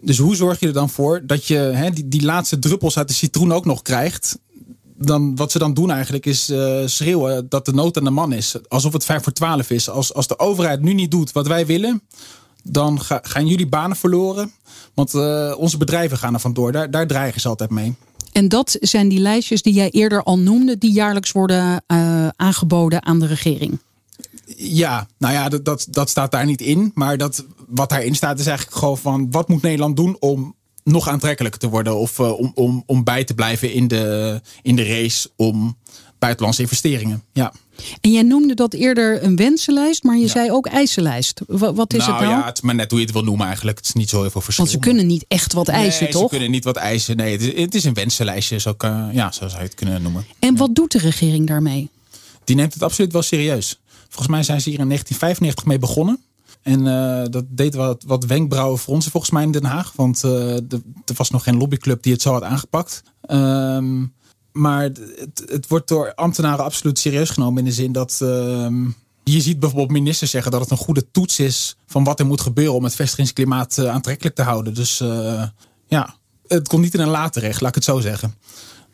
Dus 0.00 0.18
hoe 0.18 0.36
zorg 0.36 0.60
je 0.60 0.66
er 0.66 0.72
dan 0.72 0.90
voor 0.90 1.26
dat 1.26 1.46
je 1.46 1.90
die, 1.94 2.08
die 2.08 2.22
laatste 2.22 2.58
druppels 2.58 2.98
uit 2.98 3.08
de 3.08 3.14
citroen 3.14 3.52
ook 3.52 3.64
nog 3.64 3.82
krijgt? 3.82 4.38
Dan, 4.98 5.36
wat 5.36 5.52
ze 5.52 5.58
dan 5.58 5.74
doen 5.74 5.90
eigenlijk 5.90 6.26
is 6.26 6.50
uh, 6.50 6.82
schreeuwen 6.86 7.48
dat 7.48 7.64
de 7.64 7.72
nood 7.72 7.96
aan 7.98 8.04
de 8.04 8.10
man 8.10 8.32
is. 8.32 8.56
Alsof 8.68 8.92
het 8.92 9.04
5 9.04 9.22
voor 9.22 9.32
12 9.32 9.70
is. 9.70 9.88
Als, 9.88 10.14
als 10.14 10.26
de 10.26 10.38
overheid 10.38 10.80
nu 10.80 10.94
niet 10.94 11.10
doet 11.10 11.32
wat 11.32 11.46
wij 11.46 11.66
willen, 11.66 12.02
dan 12.62 13.00
ga, 13.00 13.20
gaan 13.22 13.46
jullie 13.46 13.68
banen 13.68 13.96
verloren. 13.96 14.52
Want 14.94 15.14
uh, 15.14 15.54
onze 15.58 15.76
bedrijven 15.76 16.18
gaan 16.18 16.34
er 16.34 16.40
vandoor. 16.40 16.72
Daar, 16.72 16.90
daar 16.90 17.06
dreigen 17.06 17.40
ze 17.40 17.48
altijd 17.48 17.70
mee. 17.70 17.94
En 18.32 18.48
dat 18.48 18.76
zijn 18.80 19.08
die 19.08 19.18
lijstjes 19.18 19.62
die 19.62 19.72
jij 19.72 19.90
eerder 19.90 20.22
al 20.22 20.38
noemde, 20.38 20.78
die 20.78 20.92
jaarlijks 20.92 21.32
worden 21.32 21.84
uh, 21.86 22.28
aangeboden 22.36 23.04
aan 23.04 23.18
de 23.18 23.26
regering. 23.26 23.78
Ja, 24.56 25.06
nou 25.18 25.34
ja, 25.34 25.48
dat, 25.48 25.64
dat, 25.64 25.86
dat 25.90 26.10
staat 26.10 26.30
daar 26.30 26.46
niet 26.46 26.60
in. 26.60 26.90
Maar 26.94 27.16
dat, 27.16 27.44
wat 27.68 27.88
daarin 27.88 28.14
staat 28.14 28.38
is 28.38 28.46
eigenlijk 28.46 28.78
gewoon 28.78 28.98
van 28.98 29.30
wat 29.30 29.48
moet 29.48 29.62
Nederland 29.62 29.96
doen 29.96 30.16
om 30.20 30.54
nog 30.86 31.08
aantrekkelijker 31.08 31.60
te 31.60 31.68
worden 31.68 31.96
of 31.96 32.18
uh, 32.18 32.38
om, 32.38 32.52
om, 32.54 32.82
om 32.86 33.04
bij 33.04 33.24
te 33.24 33.34
blijven 33.34 33.72
in 33.72 33.88
de, 33.88 34.40
in 34.62 34.76
de 34.76 34.84
race 34.84 35.30
om 35.36 35.76
buitenlandse 36.18 36.62
investeringen. 36.62 37.22
Ja. 37.32 37.52
En 38.00 38.12
jij 38.12 38.22
noemde 38.22 38.54
dat 38.54 38.74
eerder 38.74 39.22
een 39.24 39.36
wensenlijst, 39.36 40.02
maar 40.02 40.16
je 40.16 40.22
ja. 40.22 40.28
zei 40.28 40.50
ook 40.50 40.66
eisenlijst. 40.66 41.40
Wat, 41.46 41.74
wat 41.74 41.92
is 41.92 41.98
nou, 41.98 42.12
het 42.12 42.20
nou? 42.20 42.32
Ja, 42.32 42.46
het 42.46 42.56
is 42.56 42.62
maar 42.62 42.74
net 42.74 42.90
hoe 42.90 43.00
je 43.00 43.04
het 43.04 43.14
wil 43.14 43.24
noemen 43.24 43.46
eigenlijk. 43.46 43.76
Het 43.76 43.86
is 43.86 43.92
niet 43.92 44.08
zo 44.08 44.20
heel 44.20 44.30
veel 44.30 44.40
verschil. 44.40 44.64
Want 44.64 44.76
ze 44.76 44.82
kunnen 44.82 45.06
niet 45.06 45.24
echt 45.28 45.52
wat 45.52 45.68
eisen, 45.68 46.02
nee, 46.02 46.12
toch? 46.12 46.22
ze 46.22 46.28
kunnen 46.28 46.50
niet 46.50 46.64
wat 46.64 46.76
eisen. 46.76 47.16
Nee, 47.16 47.32
het 47.32 47.42
is, 47.42 47.60
het 47.60 47.74
is 47.74 47.84
een 47.84 47.94
wensenlijstje, 47.94 48.58
zo, 48.58 48.72
kan, 48.72 49.10
ja, 49.12 49.32
zo 49.32 49.48
zou 49.48 49.60
je 49.60 49.66
het 49.66 49.74
kunnen 49.74 50.02
noemen. 50.02 50.26
En 50.38 50.52
ja. 50.52 50.58
wat 50.58 50.74
doet 50.74 50.92
de 50.92 50.98
regering 50.98 51.46
daarmee? 51.46 51.88
Die 52.44 52.56
neemt 52.56 52.74
het 52.74 52.82
absoluut 52.82 53.12
wel 53.12 53.22
serieus. 53.22 53.78
Volgens 54.08 54.28
mij 54.28 54.42
zijn 54.42 54.60
ze 54.60 54.70
hier 54.70 54.78
in 54.78 54.86
1995 54.86 55.64
mee 55.64 55.78
begonnen. 55.78 56.20
En 56.66 56.86
uh, 56.86 57.22
dat 57.30 57.44
deed 57.48 57.74
wat, 57.74 58.04
wat 58.06 58.24
wenkbrauwen 58.24 58.78
fronsen 58.78 59.10
volgens 59.10 59.32
mij 59.32 59.42
in 59.42 59.50
Den 59.50 59.64
Haag. 59.64 59.92
Want 59.96 60.20
de, 60.20 60.82
er 61.04 61.14
was 61.16 61.30
nog 61.30 61.42
geen 61.42 61.56
lobbyclub 61.56 62.02
die 62.02 62.12
het 62.12 62.22
zo 62.22 62.32
had 62.32 62.42
aangepakt. 62.42 63.02
Um, 63.30 64.14
maar 64.52 64.82
het, 64.82 65.44
het, 65.46 65.68
wordt 65.68 65.88
door 65.88 66.14
ambtenaren 66.14 66.64
absoluut 66.64 66.98
serieus 66.98 67.30
genomen. 67.30 67.58
In 67.58 67.64
de 67.64 67.72
zin 67.72 67.92
dat 67.92 68.18
um, 68.22 68.94
je 69.24 69.40
ziet 69.40 69.60
bijvoorbeeld 69.60 69.90
ministers 69.90 70.30
zeggen 70.30 70.50
dat 70.50 70.60
het 70.60 70.70
een 70.70 70.76
goede 70.76 71.10
toets 71.10 71.38
is 71.38 71.76
van 71.86 72.04
wat 72.04 72.20
er 72.20 72.26
moet 72.26 72.40
gebeuren 72.40 72.74
om 72.74 72.84
het 72.84 72.94
vestigingsklimaat 72.94 73.76
uh, 73.78 73.88
aantrekkelijk 73.88 74.34
te 74.34 74.42
houden. 74.42 74.74
Dus 74.74 74.98
ja, 75.86 76.14
het 76.46 76.68
komt 76.68 76.82
niet 76.82 76.94
in 76.94 77.00
een 77.00 77.08
la 77.08 77.28
terecht, 77.28 77.60
laat 77.60 77.68
ik 77.68 77.74
het 77.74 77.84
zo 77.84 78.00
zeggen. 78.00 78.34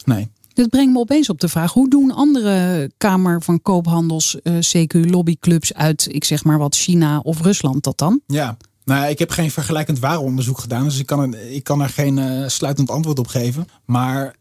Nee. 0.04 0.30
Dit 0.54 0.68
brengt 0.68 0.92
me 0.92 0.98
opeens 0.98 1.28
op 1.28 1.40
de 1.40 1.48
vraag: 1.48 1.72
hoe 1.72 1.88
doen 1.88 2.10
andere 2.10 2.90
Kamer 2.96 3.42
van 3.42 3.62
Koophandels, 3.62 4.36
uh, 4.42 4.58
CQ, 4.58 5.10
lobbyclubs 5.10 5.74
uit, 5.74 6.08
ik 6.10 6.24
zeg 6.24 6.44
maar 6.44 6.58
wat, 6.58 6.76
China 6.76 7.18
of 7.18 7.40
Rusland 7.40 7.84
dat 7.84 7.98
dan? 7.98 8.20
Ja, 8.26 8.56
nou, 8.84 9.08
ik 9.08 9.18
heb 9.18 9.30
geen 9.30 9.50
vergelijkend 9.50 9.98
waaronderzoek 9.98 10.58
gedaan, 10.58 10.84
dus 10.84 10.98
ik 10.98 11.06
kan, 11.06 11.34
er, 11.34 11.50
ik 11.50 11.64
kan 11.64 11.80
er 11.80 11.88
geen 11.88 12.16
uh, 12.16 12.48
sluitend 12.48 12.90
antwoord 12.90 13.18
op 13.18 13.26
geven. 13.26 13.68
Maar 13.84 14.34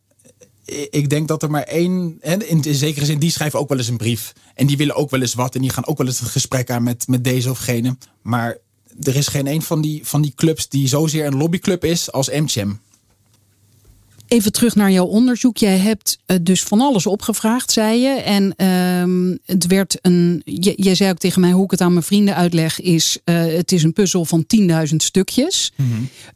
ik 0.90 1.10
denk 1.10 1.28
dat 1.28 1.44
er 1.44 1.52
maar 1.52 1.64
één, 1.64 2.18
en 2.22 2.50
in, 2.50 2.76
zekere 2.76 3.06
zin, 3.06 3.20
die 3.20 3.32
schrijven 3.32 3.60
ook 3.60 3.70
wel 3.70 3.78
eens 3.78 3.88
een 3.88 3.98
brief. 3.98 4.34
En 4.56 4.68
die 4.68 4.78
willen 4.78 4.96
ook 4.96 5.10
wel 5.10 5.22
eens 5.22 5.34
wat 5.34 5.56
en 5.56 5.62
die 5.62 5.70
gaan 5.70 5.86
ook 5.86 5.98
wel 5.98 6.08
eens 6.08 6.20
het 6.20 6.30
gesprek 6.30 6.70
aan 6.70 6.84
met, 6.84 7.08
met 7.08 7.24
deze 7.24 7.50
of 7.50 7.60
gene. 7.60 7.98
Maar 8.22 8.58
er 9.02 9.16
is 9.16 9.28
geen 9.28 9.48
een 9.48 9.62
van 9.62 9.82
die, 9.82 10.08
van 10.08 10.22
die 10.22 10.34
clubs 10.36 10.70
die 10.70 10.88
zozeer 10.88 11.26
een 11.26 11.38
lobbyclub 11.38 11.84
is 11.84 12.12
als 12.12 12.30
MCM. 12.30 12.72
Even 14.32 14.52
terug 14.52 14.76
naar 14.76 14.92
jouw 14.92 15.06
onderzoek. 15.06 15.58
Jij 15.58 15.78
hebt 15.78 16.18
dus 16.42 16.64
van 16.64 16.82
alles 16.82 17.06
opgevraagd, 17.06 17.72
zei 17.72 18.00
je. 18.00 18.10
En 18.10 18.66
um, 18.66 19.40
het 19.46 19.68
werd 19.68 19.98
een. 20.02 20.42
Jij 20.76 20.96
zei 20.96 21.10
ook 21.10 21.18
tegen 21.18 21.42
mij 21.42 21.52
hoe 21.52 21.64
ik 21.64 21.72
het 21.72 21.82
aan 21.82 21.92
mijn 21.92 22.06
vrienden 22.06 22.36
uitleg: 22.36 22.82
is 22.82 23.20
uh, 23.26 23.36
het 23.46 23.72
is 23.72 23.84
een 23.84 23.94
puzzel 23.94 24.26
van 24.26 24.46
10.000 24.58 24.96
stukjes. 24.96 25.72
Mhm. 25.76 25.90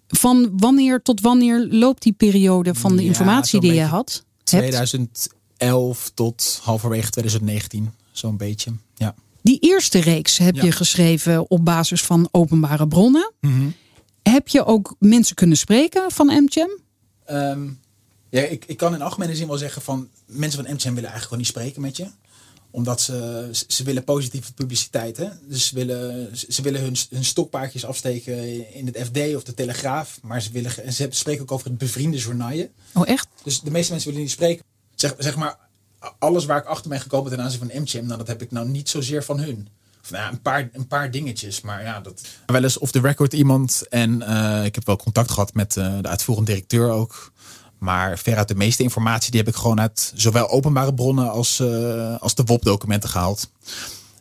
Van 0.08 0.50
wanneer 0.58 1.02
tot 1.02 1.22
wanneer 1.22 1.68
loopt 1.70 2.02
die 2.02 2.14
periode 2.14 2.74
van 2.74 2.96
de 2.96 3.02
ja, 3.02 3.08
informatie 3.08 3.60
die 3.60 3.74
je 3.74 3.82
had? 3.82 4.26
2011 4.44 6.12
tot 6.14 6.60
halverwege 6.64 7.10
2019, 7.10 7.92
zo'n 8.12 8.38
beetje. 8.38 8.72
Ja. 8.96 9.16
Die 9.42 9.60
eerste 9.60 10.00
reeks 10.00 10.38
heb 10.38 10.56
ja. 10.56 10.64
je 10.64 10.72
geschreven 10.72 11.50
op 11.50 11.66
basis 11.66 12.04
van 12.04 12.28
openbare 12.32 12.88
bronnen. 12.88 13.34
Mm-hmm. 13.42 13.74
Heb 14.24 14.48
je 14.48 14.66
ook 14.66 14.96
mensen 15.00 15.36
kunnen 15.36 15.58
spreken 15.58 16.12
van 16.12 16.28
MCM? 16.28 16.70
Um, 17.32 17.84
ja, 18.30 18.42
ik, 18.42 18.66
ik 18.66 18.78
kan 18.78 18.94
in 18.94 19.02
algemene 19.02 19.36
zin 19.36 19.48
wel 19.48 19.58
zeggen 19.58 19.82
van 19.82 20.10
mensen 20.26 20.64
van 20.64 20.74
MCM 20.74 20.94
willen 20.94 21.10
eigenlijk 21.10 21.24
gewoon 21.24 21.38
niet 21.38 21.48
spreken 21.48 21.82
met 21.82 21.98
je. 21.98 22.08
Omdat 22.72 23.02
ze, 23.02 23.50
ze 23.68 23.84
willen 23.84 24.04
positieve 24.04 24.54
publiciteit. 24.54 25.18
Hè? 25.18 25.28
Dus 25.48 25.68
ze 25.68 25.76
willen, 25.76 26.38
ze 26.50 26.62
willen 26.62 26.82
hun, 26.82 26.96
hun 27.10 27.26
stokpaardjes 27.26 27.86
afsteken 27.86 28.74
in 28.74 28.86
het 28.86 28.98
FD 28.98 29.36
of 29.36 29.44
de 29.44 29.54
Telegraaf. 29.54 30.20
Maar 30.22 30.42
ze, 30.42 30.52
willen, 30.52 30.94
ze 30.94 31.08
spreken 31.10 31.42
ook 31.42 31.52
over 31.52 31.68
het 31.68 31.78
bevriende 31.78 32.18
journaalje. 32.18 32.70
Oh 32.94 33.08
echt? 33.08 33.28
Dus 33.44 33.62
de 33.62 33.72
meeste 33.72 33.92
mensen 33.92 34.10
willen 34.10 34.26
niet 34.26 34.34
spreken. 34.34 34.64
Zeg, 34.96 35.16
zeg 35.18 35.36
maar, 35.36 35.58
alles 36.20 36.46
waar 36.46 36.58
ik 36.58 36.66
achter 36.66 36.90
ben 36.90 37.02
gekomen 37.02 37.32
ten 37.32 37.42
aanzien 37.42 37.60
van 37.60 37.82
MCM, 37.82 38.06
nou, 38.06 38.18
dat 38.18 38.28
heb 38.28 38.42
ik 38.42 38.52
nou 38.52 38.68
niet 38.68 38.90
zozeer 38.90 39.24
van 39.24 39.40
hun. 39.40 39.68
Of, 40.04 40.12
nou, 40.12 40.32
een, 40.32 40.42
paar, 40.42 40.70
een 40.74 40.88
paar 40.88 41.12
dingetjes, 41.12 41.62
maar 41.62 41.84
ja, 41.84 42.00
dat. 42.00 42.22
Wel 42.46 42.64
eens 42.64 42.78
off 42.78 42.92
the 42.92 43.00
record 43.00 43.34
iemand. 43.34 43.84
En 43.90 44.22
uh, 44.22 44.66
ik 44.66 44.76
heb 44.76 44.86
wel 44.86 44.98
contact 44.98 45.32
gehad 45.32 45.54
met 45.54 45.76
uh, 45.76 45.98
de 46.02 46.08
uitvoerend 46.08 46.48
directeur 46.48 46.90
ook. 46.90 47.32
Maar 47.86 48.18
veruit 48.18 48.48
de 48.48 48.56
meeste 48.56 48.84
informatie 48.84 49.32
die 49.32 49.40
heb 49.40 49.50
ik 49.50 49.56
gewoon 49.56 49.80
uit 49.80 50.12
zowel 50.16 50.50
openbare 50.50 50.94
bronnen 50.94 51.32
als, 51.32 51.60
uh, 51.60 52.16
als 52.20 52.36
de 52.36 52.44
WOP-documenten 52.44 53.10
gehaald. 53.10 53.52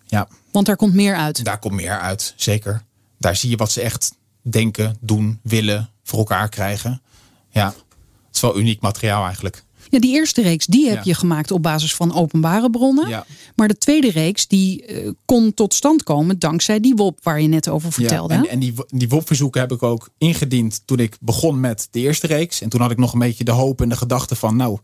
Ja. 0.07 0.29
Want 0.51 0.67
daar 0.67 0.77
komt 0.77 0.95
meer 0.95 1.17
uit. 1.17 1.45
Daar 1.45 1.59
komt 1.59 1.75
meer 1.75 1.99
uit, 1.99 2.35
zeker. 2.37 2.83
Daar 3.19 3.37
zie 3.37 3.51
je 3.51 3.57
wat 3.57 3.73
ze 3.73 3.81
echt 3.81 4.15
denken, 4.43 4.97
doen, 5.01 5.41
willen, 5.43 5.91
voor 6.03 6.19
elkaar 6.19 6.49
krijgen. 6.49 7.03
Ja, 7.51 7.67
het 7.67 8.35
is 8.35 8.41
wel 8.41 8.59
uniek 8.59 8.81
materiaal 8.81 9.25
eigenlijk. 9.25 9.64
Ja, 9.89 9.99
die 9.99 10.15
eerste 10.15 10.43
reeks 10.43 10.67
die 10.67 10.89
heb 10.89 10.97
ja. 10.97 11.03
je 11.05 11.15
gemaakt 11.15 11.51
op 11.51 11.63
basis 11.63 11.95
van 11.95 12.15
openbare 12.15 12.71
bronnen. 12.71 13.09
Ja. 13.09 13.27
Maar 13.57 13.69
de 13.69 13.79
tweede 13.79 14.11
reeks 14.11 14.47
die 14.47 14.87
uh, 14.87 15.11
kon 15.25 15.55
tot 15.55 15.75
stand 15.75 16.03
komen 16.03 16.39
dankzij 16.39 16.81
die 16.81 16.95
WOP 16.95 17.19
waar 17.23 17.41
je 17.41 17.49
net 17.49 17.69
over 17.69 17.93
vertelde. 17.93 18.35
Ja, 18.35 18.41
en, 18.41 18.49
en 18.49 18.59
die, 18.59 18.75
die 18.87 19.09
WOP-verzoeken 19.09 19.61
heb 19.61 19.73
ik 19.73 19.83
ook 19.83 20.09
ingediend 20.19 20.83
toen 20.85 20.99
ik 20.99 21.17
begon 21.21 21.61
met 21.61 21.89
de 21.91 22.01
eerste 22.01 22.27
reeks. 22.27 22.61
En 22.61 22.69
toen 22.69 22.81
had 22.81 22.91
ik 22.91 22.99
nog 22.99 23.13
een 23.13 23.19
beetje 23.19 23.45
de 23.45 23.51
hoop 23.51 23.81
en 23.81 23.89
de 23.89 23.97
gedachte 23.97 24.35
van 24.35 24.57
nou, 24.57 24.79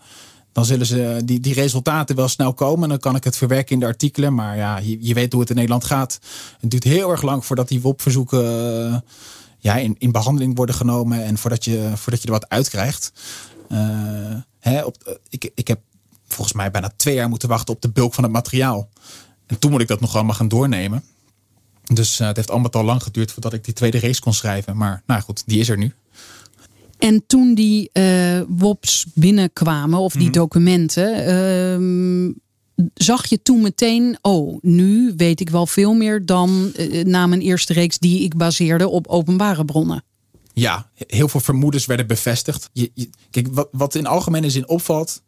dan 0.53 0.65
zullen 0.65 0.87
ze 0.87 1.23
die, 1.25 1.41
die 1.41 1.55
resultaten 1.55 2.17
wel 2.17 2.29
snel 2.29 2.55
komen. 2.55 2.83
En 2.83 2.89
dan 2.89 2.99
kan 2.99 3.17
ik 3.17 3.25
het 3.25 3.37
verwerken 3.37 3.75
in 3.75 3.81
de 3.81 3.87
artikelen. 3.87 4.35
Maar 4.35 4.57
ja, 4.57 4.79
je, 4.79 4.97
je 5.01 5.15
weet 5.15 5.33
hoe 5.33 5.41
het 5.41 5.51
in 5.51 5.57
Nederland 5.57 5.85
gaat. 5.85 6.19
Het 6.61 6.71
duurt 6.71 6.85
heel 6.85 7.11
erg 7.11 7.23
lang 7.23 7.45
voordat 7.45 7.69
die 7.69 7.81
WOP-verzoeken 7.81 8.45
uh, 8.87 8.97
ja, 9.59 9.77
in, 9.77 9.97
in 9.99 10.13
behandeling 10.13 10.57
worden 10.57 10.75
genomen. 10.75 11.25
En 11.25 11.39
voordat 11.39 11.65
je, 11.65 11.91
voordat 11.95 12.21
je 12.21 12.27
er 12.27 12.33
wat 12.33 12.49
uitkrijgt. 12.49 13.13
Uh, 13.73 14.37
Hè, 14.61 14.83
op, 14.83 15.19
ik, 15.29 15.51
ik 15.55 15.69
heb 15.69 15.81
volgens 16.27 16.57
mij 16.57 16.71
bijna 16.71 16.93
twee 16.97 17.15
jaar 17.15 17.29
moeten 17.29 17.49
wachten 17.49 17.75
op 17.75 17.83
de 17.83 17.89
bulk 17.89 18.15
van 18.15 18.25
het 18.25 18.33
materiaal. 18.33 18.89
En 19.47 19.59
toen 19.59 19.71
moet 19.71 19.81
ik 19.81 19.89
dat 19.89 20.01
nog 20.01 20.15
allemaal 20.15 20.35
gaan 20.35 20.49
doornemen. 20.49 21.03
Dus 21.93 22.21
uh, 22.21 22.27
het 22.27 22.37
heeft 22.37 22.51
allemaal 22.51 22.71
al 22.71 22.85
lang 22.85 23.03
geduurd 23.03 23.33
voordat 23.33 23.53
ik 23.53 23.65
die 23.65 23.75
tweede 23.75 23.99
race 23.99 24.21
kon 24.21 24.35
schrijven. 24.35 24.77
Maar 24.77 25.03
nou 25.07 25.21
goed, 25.23 25.43
die 25.47 25.61
is 25.61 25.69
er 25.69 25.79
nu. 25.79 25.93
En 26.99 27.27
toen 27.27 27.55
die 27.55 27.91
uh, 27.93 28.41
WOPs 28.49 29.07
binnenkwamen, 29.15 29.99
of 29.99 30.13
die 30.13 30.21
mm-hmm. 30.21 30.35
documenten, 30.35 31.29
uh, 31.29 32.89
zag 32.95 33.27
je 33.27 33.43
toen 33.43 33.61
meteen, 33.61 34.19
oh, 34.23 34.59
nu 34.63 35.13
weet 35.17 35.41
ik 35.41 35.51
wel 35.51 35.67
veel 35.67 35.95
meer 35.95 36.27
dan 36.27 36.73
uh, 36.77 37.05
na 37.05 37.27
mijn 37.27 37.41
eerste 37.41 37.73
reeks 37.73 37.99
die 37.99 38.23
ik 38.23 38.37
baseerde 38.37 38.89
op 38.89 39.07
openbare 39.07 39.65
bronnen. 39.65 40.05
Ja, 40.61 40.91
heel 40.97 41.29
veel 41.29 41.41
vermoedens 41.41 41.87
werden 41.87 42.07
bevestigd. 42.07 42.71
Je, 42.73 42.91
je, 42.95 43.11
kijk, 43.31 43.49
wat, 43.51 43.69
wat 43.73 43.95
in 43.95 44.07
algemene 44.07 44.51
zin 44.51 44.69
opvalt 44.69 45.23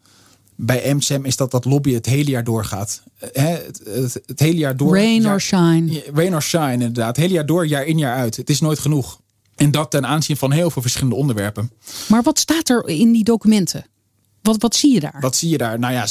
bij 0.56 0.94
MCM 0.94 1.20
is 1.24 1.36
dat 1.36 1.50
dat 1.50 1.64
lobby 1.64 1.92
het 1.92 2.06
hele 2.06 2.30
jaar 2.30 2.44
doorgaat. 2.44 3.02
He, 3.18 3.42
het, 3.42 3.80
het, 3.84 4.22
het, 4.26 4.40
hele 4.40 4.58
jaar 4.58 4.76
door. 4.76 4.96
Rain 4.96 5.22
jaar, 5.22 5.32
or 5.32 5.40
shine. 5.40 6.04
Rain 6.14 6.34
or 6.34 6.42
shine, 6.42 6.72
inderdaad. 6.72 7.06
Het 7.06 7.16
hele 7.16 7.32
jaar 7.32 7.46
door, 7.46 7.66
jaar 7.66 7.84
in, 7.84 7.98
jaar 7.98 8.16
uit. 8.16 8.36
Het 8.36 8.50
is 8.50 8.60
nooit 8.60 8.78
genoeg. 8.78 9.20
En 9.54 9.70
dat 9.70 9.90
ten 9.90 10.06
aanzien 10.06 10.36
van 10.36 10.52
heel 10.52 10.70
veel 10.70 10.82
verschillende 10.82 11.16
onderwerpen. 11.16 11.70
Maar 12.08 12.22
wat 12.22 12.38
staat 12.38 12.68
er 12.68 12.88
in 12.88 13.12
die 13.12 13.24
documenten? 13.24 13.86
Wat, 14.42 14.56
wat 14.58 14.74
zie 14.74 14.92
je 14.92 15.00
daar? 15.00 15.18
Wat 15.20 15.36
zie 15.36 15.50
je 15.50 15.58
daar? 15.58 15.78
Nou 15.78 15.92
ja, 15.92 16.06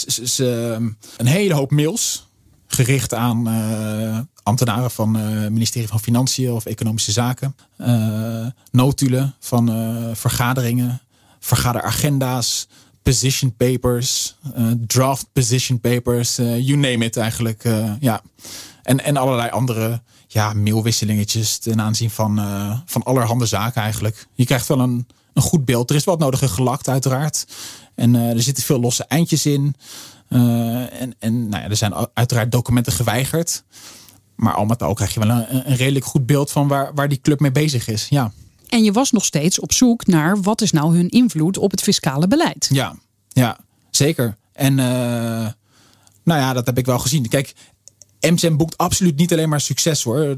een 1.18 1.28
hele 1.28 1.54
hoop 1.54 1.72
mails 1.72 2.30
gericht 2.68 3.14
aan 3.14 3.48
uh, 3.48 4.20
ambtenaren 4.44 4.92
van 4.92 5.14
het 5.16 5.44
uh, 5.44 5.48
ministerie 5.50 5.88
van 5.88 6.00
Financiën 6.00 6.52
of 6.52 6.66
Economische 6.66 7.12
Zaken. 7.12 7.56
Uh, 7.78 8.46
notulen 8.72 9.36
van 9.40 9.70
uh, 9.70 10.10
vergaderingen, 10.14 11.02
vergaderagenda's, 11.40 12.68
position 13.04 13.56
papers, 13.56 14.36
draft 14.88 15.28
position 15.34 15.80
papers, 15.80 16.36
you 16.36 16.76
name 16.76 17.06
it 17.06 17.18
eigenlijk. 17.18 17.64
ja. 18.00 18.22
en, 18.84 19.04
en 19.04 19.18
allerlei 19.18 19.50
andere 19.50 20.02
ja, 20.28 20.54
mailwisselingetjes 20.54 21.58
ten 21.58 21.82
aanzien 21.82 22.10
van, 22.10 22.42
van 22.86 23.04
allerhande 23.04 23.46
zaken 23.46 23.82
eigenlijk. 23.82 24.28
Je 24.34 24.46
krijgt 24.46 24.68
wel 24.68 24.80
een, 24.80 25.08
een 25.34 25.42
goed 25.42 25.66
beeld. 25.66 25.90
Er 25.90 25.96
is 25.96 26.04
wat 26.04 26.20
nodige 26.20 26.48
gelakt 26.48 26.88
uiteraard. 26.88 27.46
En 27.96 28.16
er 28.16 28.42
zitten 28.42 28.64
veel 28.64 28.80
losse 28.80 29.06
eindjes 29.06 29.46
in. 29.46 29.76
en 30.28 31.16
en 31.20 31.50
nou 31.50 31.64
ja, 31.64 31.70
er 31.70 31.76
zijn 31.76 31.94
uiteraard 32.14 32.52
documenten 32.52 32.94
geweigerd. 32.94 33.64
Maar 34.42 34.54
al 34.54 34.66
met 34.66 34.84
al 34.84 34.94
krijg 34.94 35.14
je 35.14 35.20
wel 35.20 35.30
een, 35.30 35.70
een 35.70 35.76
redelijk 35.76 36.06
goed 36.06 36.26
beeld 36.26 36.52
van 36.52 36.68
waar, 36.68 36.94
waar 36.94 37.10
die 37.10 37.22
club 37.22 37.40
mee 37.40 37.52
bezig 37.52 37.88
is. 37.88 38.08
Ja. 38.10 38.32
En 38.68 38.84
je 38.84 38.92
was 38.92 39.12
nog 39.12 39.26
steeds 39.26 39.60
op 39.60 39.74
zoek 39.74 40.08
naar 40.08 40.42
wat 40.42 40.62
is 40.62 40.72
nou 40.72 40.96
hun 40.96 41.10
invloed 41.10 41.58
op 41.58 41.72
het 41.72 41.82
fiscale 41.82 42.28
beleid. 42.28 42.70
Ja, 42.72 42.96
ja 43.30 43.58
zeker. 43.90 44.38
En 44.54 44.78
uh, 44.78 44.86
nou 46.24 46.40
ja, 46.40 46.54
dat 46.54 46.66
heb 46.66 46.78
ik 46.78 46.86
wel 46.86 47.00
gezien. 47.00 47.28
Kijk, 47.28 47.54
MCM 48.30 48.56
boekt 48.56 48.78
absoluut 48.78 49.18
niet 49.18 49.32
alleen 49.32 49.50
maar 49.50 49.62
succes 49.62 50.04
hoor. 50.04 50.36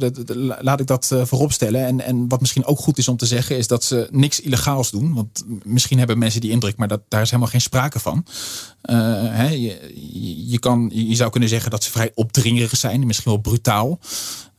laat 0.59 0.79
ik 0.79 0.87
dat 0.87 1.09
uh, 1.13 1.25
voorop 1.25 1.51
stellen. 1.51 1.85
En, 1.85 2.01
en 2.01 2.27
wat 2.27 2.39
misschien 2.39 2.65
ook 2.65 2.79
goed 2.79 2.97
is 2.97 3.07
om 3.07 3.17
te 3.17 3.25
zeggen, 3.25 3.57
is 3.57 3.67
dat 3.67 3.83
ze 3.83 4.07
niks 4.11 4.39
illegaals 4.39 4.91
doen. 4.91 5.13
Want 5.13 5.43
misschien 5.63 5.97
hebben 5.97 6.17
mensen 6.17 6.41
die 6.41 6.51
indruk, 6.51 6.77
maar 6.77 6.87
dat, 6.87 7.01
daar 7.07 7.21
is 7.21 7.29
helemaal 7.29 7.51
geen 7.51 7.61
sprake 7.61 7.99
van. 7.99 8.25
Uh, 8.83 8.95
hè, 9.29 9.47
je, 9.47 9.93
je, 10.49 10.59
kan, 10.59 10.91
je 10.93 11.15
zou 11.15 11.31
kunnen 11.31 11.49
zeggen 11.49 11.71
dat 11.71 11.83
ze 11.83 11.91
vrij 11.91 12.11
opdringerig 12.15 12.77
zijn, 12.77 13.07
misschien 13.07 13.31
wel 13.31 13.41
brutaal. 13.41 13.99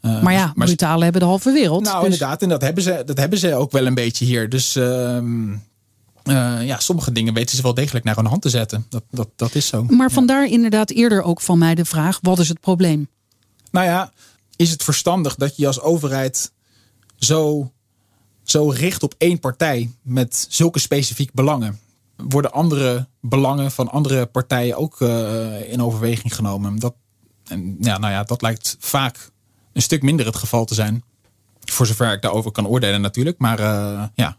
Uh, 0.03 0.23
maar 0.23 0.33
ja, 0.33 0.53
maar, 0.55 0.67
brutale 0.67 1.03
hebben 1.03 1.21
de 1.21 1.27
halve 1.27 1.53
wereld. 1.53 1.83
Nou, 1.83 1.95
dus- 1.95 2.05
inderdaad. 2.05 2.43
En 2.43 2.49
dat 2.49 2.63
hebben, 2.63 2.83
ze, 2.83 3.03
dat 3.07 3.17
hebben 3.17 3.39
ze 3.39 3.55
ook 3.55 3.73
wel 3.73 3.87
een 3.87 3.95
beetje 3.95 4.25
hier. 4.25 4.49
Dus 4.49 4.77
ehm, 4.77 5.53
ja, 6.65 6.79
sommige 6.79 7.13
dingen 7.13 7.35
weten 7.35 7.57
ze 7.57 7.63
wel 7.63 7.75
degelijk 7.75 8.05
naar 8.05 8.17
hun 8.17 8.27
hand 8.27 8.43
te 8.43 8.49
zetten. 8.49 8.87
Dat, 8.89 9.03
dat, 9.11 9.29
dat 9.37 9.55
is 9.55 9.67
zo. 9.67 9.85
Maar 9.85 10.11
vandaar 10.11 10.47
inderdaad 10.47 10.91
eerder 10.91 11.23
ook 11.23 11.41
van 11.41 11.59
mij 11.59 11.75
de 11.75 11.85
vraag: 11.85 12.19
wat 12.23 12.39
is 12.39 12.49
het 12.49 12.61
probleem? 12.61 13.09
Nou 13.75 13.87
ja, 13.87 14.13
is 14.57 14.71
het 14.71 14.83
verstandig 14.83 15.35
dat 15.35 15.57
je 15.57 15.67
als 15.67 15.81
overheid 15.81 16.53
zo, 17.17 17.73
zo 18.43 18.69
richt 18.69 19.03
op 19.03 19.15
één 19.19 19.39
partij 19.39 19.91
met 20.03 20.47
zulke 20.49 20.79
specifieke 20.79 21.33
belangen? 21.35 21.81
Worden 22.17 22.53
andere 22.53 23.09
belangen 23.21 23.71
van 23.71 23.91
andere 23.91 24.27
partijen 24.27 24.77
ook 24.77 25.01
uh, 25.01 25.73
in 25.73 25.83
overweging 25.83 26.35
genomen? 26.35 26.79
Dat, 26.79 26.95
en 27.45 27.77
ja, 27.81 27.99
nou 27.99 28.13
ja, 28.13 28.23
dat 28.23 28.43
lijkt 28.43 28.77
vaak 28.79 29.31
een 29.73 29.83
stuk 29.83 30.03
minder 30.03 30.27
het 30.27 30.37
geval 30.37 30.65
te 30.65 30.75
zijn. 30.75 31.05
Voor 31.61 31.87
zover 31.87 32.13
ik 32.13 32.23
daarover 32.23 32.51
kan 32.51 32.67
oordelen 32.67 33.01
natuurlijk. 33.01 33.39
Maar 33.39 33.61
uh, 33.61 34.05
ja, 34.15 34.39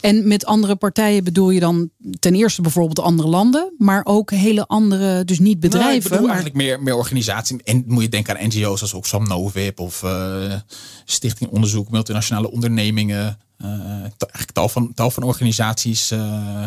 en 0.00 0.28
met 0.28 0.46
andere 0.46 0.76
partijen 0.76 1.24
bedoel 1.24 1.50
je 1.50 1.60
dan 1.60 1.90
ten 2.18 2.34
eerste 2.34 2.62
bijvoorbeeld 2.62 2.98
andere 3.00 3.28
landen, 3.28 3.74
maar 3.78 4.00
ook 4.04 4.30
hele 4.30 4.66
andere, 4.66 5.24
dus 5.24 5.38
niet 5.38 5.60
bedrijven. 5.60 5.90
Nou, 5.90 6.02
ik 6.02 6.08
bedoel 6.10 6.26
eigenlijk 6.26 6.56
meer, 6.56 6.82
meer 6.82 6.94
organisaties. 6.94 7.56
En 7.64 7.84
moet 7.86 8.02
je 8.02 8.08
denken 8.08 8.38
aan 8.38 8.46
NGO's 8.46 8.80
als 8.80 8.94
Oxfam 8.94 9.28
Novib 9.28 9.80
of 9.80 10.02
uh, 10.02 10.54
Stichting 11.04 11.50
Onderzoek 11.50 11.90
Multinationale 11.90 12.50
Ondernemingen. 12.50 13.38
Uh, 13.62 13.68
eigenlijk 13.70 14.52
tal 14.52 14.68
van, 14.68 14.94
tal 14.94 15.10
van 15.10 15.22
organisaties 15.22 16.12
uh, 16.12 16.64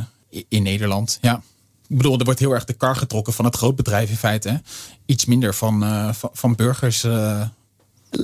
in 0.47 0.63
Nederland. 0.63 1.17
Ja. 1.21 1.41
Ik 1.87 1.97
bedoel, 1.97 2.17
er 2.17 2.25
wordt 2.25 2.39
heel 2.39 2.53
erg 2.53 2.65
de 2.65 2.73
kar 2.73 2.95
getrokken 2.95 3.33
van 3.33 3.45
het 3.45 3.55
grootbedrijf 3.55 4.09
in 4.09 4.17
feite. 4.17 4.49
Hè. 4.49 4.57
Iets 5.05 5.25
minder 5.25 5.53
van, 5.53 5.79
van, 6.13 6.29
van 6.33 6.55
burgers 6.55 7.05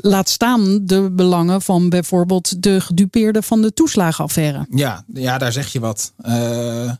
laat 0.01 0.29
staan 0.29 0.79
de 0.85 1.09
belangen 1.11 1.61
van 1.61 1.89
bijvoorbeeld 1.89 2.63
de 2.63 2.81
gedupeerden 2.81 3.43
van 3.43 3.61
de 3.61 3.73
toeslagenaffaire. 3.73 4.67
Ja, 4.69 5.03
ja 5.13 5.37
daar 5.37 5.51
zeg 5.51 5.71
je 5.71 5.79
wat. 5.79 6.13
Uh, 6.25 6.91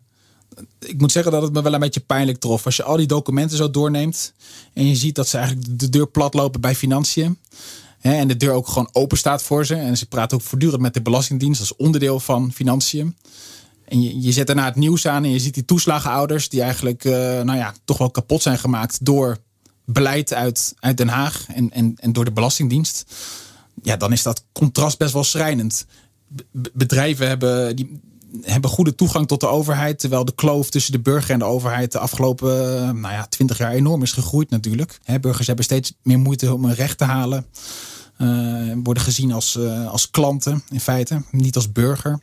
ik 0.79 0.99
moet 0.99 1.11
zeggen 1.11 1.31
dat 1.31 1.41
het 1.41 1.53
me 1.53 1.61
wel 1.61 1.73
een 1.73 1.79
beetje 1.79 1.99
pijnlijk 1.99 2.39
trof. 2.39 2.65
Als 2.65 2.75
je 2.75 2.83
al 2.83 2.97
die 2.97 3.07
documenten 3.07 3.57
zo 3.57 3.71
doorneemt 3.71 4.33
en 4.73 4.87
je 4.87 4.95
ziet 4.95 5.15
dat 5.15 5.27
ze 5.27 5.37
eigenlijk 5.37 5.79
de 5.79 5.89
deur 5.89 6.07
platlopen 6.07 6.61
bij 6.61 6.75
financiën. 6.75 7.37
Hè, 7.99 8.13
en 8.13 8.27
de 8.27 8.37
deur 8.37 8.51
ook 8.51 8.67
gewoon 8.67 8.89
open 8.91 9.17
staat 9.17 9.43
voor 9.43 9.65
ze. 9.65 9.75
En 9.75 9.97
ze 9.97 10.05
praten 10.05 10.37
ook 10.37 10.43
voortdurend 10.43 10.81
met 10.81 10.93
de 10.93 11.01
Belastingdienst 11.01 11.59
als 11.59 11.75
onderdeel 11.75 12.19
van 12.19 12.51
financiën. 12.53 13.15
En 13.85 14.01
je, 14.01 14.21
je 14.21 14.31
zet 14.31 14.47
daarna 14.47 14.65
het 14.65 14.75
nieuws 14.75 15.07
aan 15.07 15.23
en 15.23 15.31
je 15.31 15.39
ziet 15.39 15.53
die 15.53 15.65
toeslagenouders 15.65 16.49
die 16.49 16.61
eigenlijk 16.61 17.03
uh, 17.03 17.13
nou 17.41 17.57
ja, 17.57 17.73
toch 17.85 17.97
wel 17.97 18.11
kapot 18.11 18.41
zijn 18.41 18.59
gemaakt 18.59 19.05
door 19.05 19.37
beleid 19.91 20.33
uit, 20.33 20.73
uit 20.79 20.97
Den 20.97 21.07
Haag 21.07 21.45
en, 21.47 21.71
en, 21.71 21.93
en 21.95 22.13
door 22.13 22.25
de 22.25 22.31
Belastingdienst. 22.31 23.15
Ja, 23.83 23.97
dan 23.97 24.11
is 24.11 24.23
dat 24.23 24.43
contrast 24.51 24.97
best 24.97 25.13
wel 25.13 25.23
schrijnend. 25.23 25.85
bedrijven 26.73 27.27
hebben, 27.27 27.75
die, 27.75 28.01
hebben 28.41 28.69
goede 28.69 28.95
toegang 28.95 29.27
tot 29.27 29.39
de 29.39 29.47
overheid. 29.47 29.99
Terwijl 29.99 30.25
de 30.25 30.35
kloof 30.35 30.69
tussen 30.69 30.91
de 30.91 30.99
burger 30.99 31.33
en 31.33 31.39
de 31.39 31.45
overheid 31.45 31.91
de 31.91 31.99
afgelopen 31.99 32.49
nou 32.99 33.13
ja, 33.13 33.25
twintig 33.27 33.57
jaar 33.57 33.71
enorm 33.71 34.01
is 34.01 34.11
gegroeid 34.11 34.49
natuurlijk. 34.49 34.99
burgers 35.21 35.47
hebben 35.47 35.65
steeds 35.65 35.93
meer 36.03 36.19
moeite 36.19 36.53
om 36.53 36.65
een 36.65 36.75
recht 36.75 36.97
te 36.97 37.03
halen. 37.03 37.45
Uh, 38.17 38.73
worden 38.83 39.03
gezien 39.03 39.31
als, 39.31 39.55
uh, 39.55 39.87
als 39.87 40.11
klanten 40.11 40.63
in 40.69 40.79
feite, 40.79 41.23
niet 41.31 41.55
als 41.55 41.71
burger. 41.71 42.19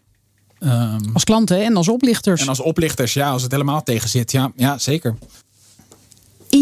Um, 0.61 1.11
als 1.13 1.25
klanten 1.25 1.65
en 1.65 1.77
als 1.77 1.89
oplichters. 1.89 2.41
En 2.41 2.49
als 2.49 2.61
oplichters, 2.61 3.13
ja, 3.13 3.31
als 3.31 3.43
het 3.43 3.53
helemaal 3.53 3.83
tegen 3.83 4.09
zit. 4.09 4.33
Ja, 4.33 4.53
ja 4.57 4.79
zeker. 4.79 5.17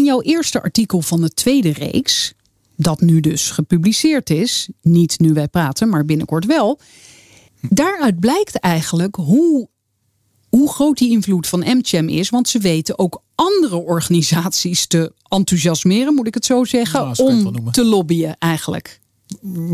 In 0.05 0.11
jouw 0.11 0.21
eerste 0.21 0.61
artikel 0.61 1.01
van 1.01 1.21
de 1.21 1.29
tweede 1.29 1.73
reeks, 1.73 2.33
dat 2.75 3.01
nu 3.01 3.19
dus 3.19 3.51
gepubliceerd 3.51 4.29
is, 4.29 4.69
niet 4.81 5.19
nu 5.19 5.33
wij 5.33 5.47
praten, 5.47 5.89
maar 5.89 6.05
binnenkort 6.05 6.45
wel, 6.45 6.79
daaruit 7.69 8.19
blijkt 8.19 8.59
eigenlijk 8.59 9.15
hoe, 9.15 9.69
hoe 10.49 10.69
groot 10.69 10.97
die 10.97 11.11
invloed 11.11 11.47
van 11.47 11.59
MCHEM 11.59 12.09
is. 12.09 12.29
Want 12.29 12.49
ze 12.49 12.59
weten 12.59 12.99
ook 12.99 13.21
andere 13.35 13.75
organisaties 13.75 14.87
te 14.87 15.13
enthousiasmeren, 15.27 16.13
moet 16.13 16.27
ik 16.27 16.33
het 16.33 16.45
zo 16.45 16.63
zeggen, 16.63 17.17
om 17.17 17.71
te 17.71 17.85
lobbyen 17.85 18.35
eigenlijk. 18.39 18.99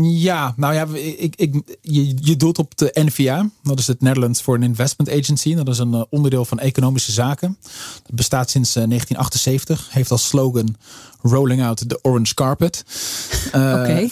Ja, 0.02 0.54
nou 0.56 0.74
ja, 0.74 0.86
ik, 1.18 1.36
ik, 1.36 1.54
je, 1.80 2.14
je 2.20 2.36
doelt 2.36 2.58
op 2.58 2.76
de 2.76 2.90
NVA. 2.94 3.48
Dat 3.62 3.78
is 3.78 3.86
het 3.86 4.00
Netherlands 4.00 4.40
Foreign 4.40 4.68
Investment 4.68 5.10
Agency. 5.10 5.54
Dat 5.54 5.68
is 5.68 5.78
een 5.78 5.94
eh, 5.94 6.02
onderdeel 6.10 6.44
van 6.44 6.58
economische 6.58 7.12
zaken. 7.12 7.58
Dat 8.02 8.14
bestaat 8.14 8.50
sinds 8.50 8.72
1978. 8.72 9.86
Eh, 9.88 9.94
Heeft 9.94 10.10
als 10.10 10.26
slogan 10.26 10.76
Rolling 11.22 11.62
out 11.62 11.88
the 11.88 11.98
orange 12.02 12.34
carpet. 12.34 12.84
Uh, 13.54 13.74
Oké. 13.80 14.08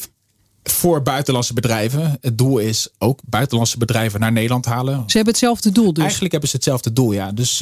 Voor 0.62 1.02
buitenlandse 1.02 1.54
bedrijven. 1.54 2.18
Het 2.20 2.38
doel 2.38 2.58
is 2.58 2.88
ook 2.98 3.20
buitenlandse 3.26 3.78
bedrijven 3.78 4.20
naar 4.20 4.32
Nederland 4.32 4.64
halen. 4.64 4.94
Ze 5.06 5.16
hebben 5.16 5.32
hetzelfde 5.32 5.72
doel 5.72 5.92
dus? 5.92 6.02
Eigenlijk 6.02 6.32
hebben 6.32 6.50
ze 6.50 6.56
hetzelfde 6.56 6.92
doel, 6.92 7.12
ja. 7.12 7.32
Dus 7.32 7.60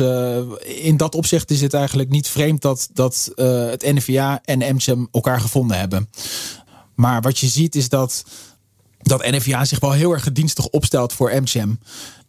in 0.64 0.96
dat 0.96 1.14
opzicht 1.14 1.50
is 1.50 1.60
het 1.60 1.74
eigenlijk 1.74 2.08
niet 2.08 2.28
vreemd 2.28 2.62
dat, 2.62 2.88
dat 2.92 3.32
het 3.36 3.82
NVA 3.82 4.40
en 4.44 4.74
MCM 4.74 5.04
elkaar 5.12 5.40
gevonden 5.40 5.78
hebben. 5.78 6.08
Maar 6.98 7.20
wat 7.20 7.38
je 7.38 7.46
ziet 7.46 7.74
is 7.74 7.88
dat, 7.88 8.24
dat 8.98 9.30
NVA 9.30 9.64
zich 9.64 9.80
wel 9.80 9.92
heel 9.92 10.12
erg 10.12 10.22
gedienstig 10.22 10.66
opstelt 10.66 11.12
voor 11.12 11.42
MCM. 11.42 11.74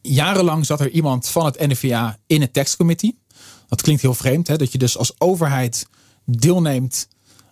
Jarenlang 0.01 0.65
zat 0.65 0.79
er 0.79 0.89
iemand 0.89 1.27
van 1.27 1.45
het 1.45 1.59
NVA 1.59 2.17
in 2.27 2.41
het 2.41 2.53
tekstcommittee. 2.53 3.19
Dat 3.67 3.81
klinkt 3.81 4.01
heel 4.01 4.13
vreemd, 4.13 4.47
hè? 4.47 4.55
dat 4.57 4.71
je 4.71 4.77
dus 4.77 4.97
als 4.97 5.13
overheid 5.17 5.87
deelneemt 6.25 7.07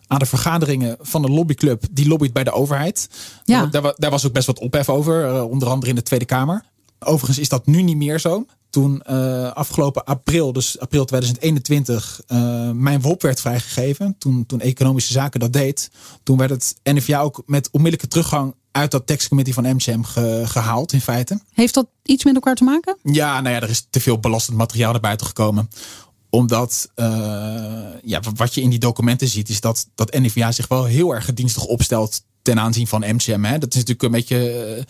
aan 0.08 0.20
de 0.20 0.26
vergaderingen 0.26 0.98
van 1.00 1.24
een 1.24 1.32
lobbyclub 1.32 1.84
die 1.92 2.08
lobbyt 2.08 2.34
bij 2.34 2.44
de 2.44 2.52
overheid. 2.52 3.10
Ja. 3.44 3.66
Daar, 3.66 3.94
daar 3.96 4.12
was 4.12 4.26
ook 4.26 4.34
best 4.34 4.48
wat 4.48 4.60
ophef 4.60 4.90
over, 4.90 5.26
eh, 5.26 5.44
onder 5.44 5.70
andere 5.70 5.90
in 5.90 5.96
de 5.96 6.04
Tweede 6.04 6.26
Kamer. 6.26 6.64
Overigens 7.00 7.40
is 7.40 7.50
dat 7.50 7.66
nu 7.66 7.82
niet 7.82 7.98
meer 7.98 8.20
zo. 8.20 8.46
Toen 8.70 9.04
uh, 9.10 9.52
afgelopen 9.52 10.04
april, 10.04 10.54
dus 10.54 10.80
april 10.80 11.06
2021, 11.06 12.22
uh, 12.28 12.38
eh, 12.38 12.76
mijn 12.76 13.02
WOP 13.02 13.22
werd 13.22 13.42
vrijgegeven. 13.42 14.16
Toen, 14.18 14.46
toen 14.46 14.62
Economische 14.62 15.14
Zaken 15.14 15.40
dat 15.40 15.54
deed. 15.54 15.92
Toen 16.24 16.38
werd 16.38 16.50
het 16.50 16.76
NVA 16.84 17.20
ook 17.20 17.44
met 17.46 17.70
onmiddellijke 17.72 18.08
teruggang 18.08 18.56
uit 18.72 18.92
dat 18.92 19.08
tekstcommittee 19.08 19.54
van 19.54 19.76
MCM 19.76 20.02
gehaald 20.44 20.94
in 20.94 21.02
feite. 21.02 21.40
Heeft 21.54 21.74
dat 21.74 21.88
iets 22.04 22.24
met 22.24 22.36
elkaar 22.36 22.56
te 22.56 22.64
maken? 22.64 22.98
Ja, 23.04 23.42
nou 23.42 23.56
ja, 23.56 23.62
er 23.62 23.70
is 23.70 23.88
te 23.90 24.00
veel 24.00 24.20
belastend 24.20 24.58
materiaal 24.58 24.92
naar 24.92 25.02
buiten 25.02 25.28
gekomen 25.28 25.70
omdat 26.30 26.90
uh, 26.96 27.06
ja, 28.04 28.22
wat 28.36 28.54
je 28.54 28.62
in 28.62 28.70
die 28.70 28.80
documenten 28.80 29.28
ziet, 29.28 29.50
is 29.50 29.62
dat, 29.62 29.88
dat 29.96 30.14
NVA 30.14 30.52
zich 30.52 30.68
wel 30.68 30.86
heel 30.86 31.16
erg 31.16 31.26
gedienstig 31.26 31.66
opstelt 31.66 32.24
ten 32.42 32.60
aanzien 32.60 32.88
van 32.88 33.04
MCM. 33.16 33.44
Hè. 33.44 33.58
Dat 33.58 33.76
is 33.76 33.84
natuurlijk 33.84 34.04
een 34.04 34.12
beetje 34.12 34.86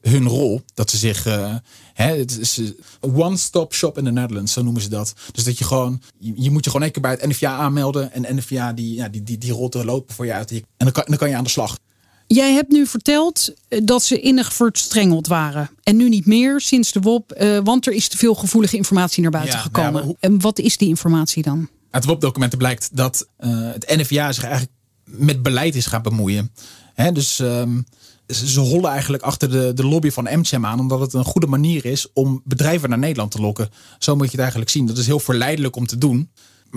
hun 0.00 0.28
rol. 0.28 0.60
Dat 0.74 0.90
ze 0.90 0.96
zich. 0.96 1.26
Uh, 1.26 1.54
hè, 1.92 2.16
het 2.16 2.38
is 2.38 2.60
one-stop 3.00 3.74
shop 3.74 3.98
in 3.98 4.04
the 4.04 4.10
Netherlands, 4.10 4.52
zo 4.52 4.62
noemen 4.62 4.82
ze 4.82 4.88
dat. 4.88 5.12
Dus 5.32 5.44
dat 5.44 5.58
je 5.58 5.64
gewoon. 5.64 6.02
Je, 6.18 6.50
moet 6.50 6.64
je 6.64 6.70
gewoon 6.70 6.82
één 6.84 6.92
keer 6.92 7.02
bij 7.02 7.10
het 7.10 7.26
NVA 7.26 7.56
aanmelden. 7.56 8.12
En 8.12 8.36
NVA 8.36 8.72
die, 8.72 8.94
ja, 8.94 9.08
die, 9.08 9.22
die, 9.22 9.38
die 9.38 9.52
rolt 9.52 9.74
er 9.74 9.84
lopen 9.84 10.14
voor 10.14 10.26
je 10.26 10.32
uit. 10.32 10.50
En 10.50 10.62
dan 10.76 10.92
kan, 10.92 11.04
dan 11.06 11.16
kan 11.16 11.28
je 11.28 11.36
aan 11.36 11.44
de 11.44 11.50
slag. 11.50 11.78
Jij 12.26 12.52
hebt 12.52 12.70
nu 12.70 12.86
verteld 12.86 13.54
eh, 13.68 13.80
dat 13.84 14.02
ze 14.02 14.20
innig 14.20 14.52
verstrengeld 14.52 15.26
waren. 15.26 15.70
En 15.82 15.96
nu 15.96 16.08
niet 16.08 16.26
meer 16.26 16.60
sinds 16.60 16.92
de 16.92 17.00
WOP. 17.00 17.34
Uh, 17.40 17.58
want 17.64 17.86
er 17.86 17.92
is 17.92 18.08
te 18.08 18.16
veel 18.16 18.34
gevoelige 18.34 18.76
informatie 18.76 19.22
naar 19.22 19.30
buiten 19.30 19.54
nou 19.54 19.64
gekomen. 19.64 20.16
En 20.20 20.40
wat 20.40 20.58
is 20.58 20.76
die 20.76 20.88
informatie 20.88 21.42
dan? 21.42 21.68
Uit 21.90 22.04
WOP-documenten 22.04 22.58
blijkt 22.58 22.88
dat 22.92 23.28
uh, 23.40 23.72
het 23.72 23.86
NVA 23.96 24.32
zich 24.32 24.44
eigenlijk 24.44 24.72
met 25.04 25.42
beleid 25.42 25.74
is 25.74 25.86
gaan 25.86 26.02
bemoeien. 26.02 26.52
Hè, 26.94 27.12
dus 27.12 27.38
um, 27.38 27.86
ze, 28.28 28.60
hollen 28.60 28.90
eigenlijk 28.90 29.22
achter 29.22 29.50
de, 29.50 29.72
de 29.74 29.86
lobby 29.86 30.10
van 30.10 30.28
MCM 30.38 30.64
aan. 30.66 30.80
Omdat 30.80 31.00
het 31.00 31.12
een 31.12 31.24
goede 31.24 31.46
manier 31.46 31.84
is 31.84 32.06
om 32.12 32.40
bedrijven 32.44 32.88
naar 32.88 32.98
Nederland 32.98 33.30
te 33.30 33.40
lokken. 33.40 33.68
Zo 33.98 34.14
moet 34.14 34.24
je 34.24 34.30
het 34.30 34.40
eigenlijk 34.40 34.70
zien. 34.70 34.86
Dat 34.86 34.98
is 34.98 35.06
heel 35.06 35.20
verleidelijk 35.20 35.76
om 35.76 35.86
te 35.86 35.98
doen. 35.98 36.30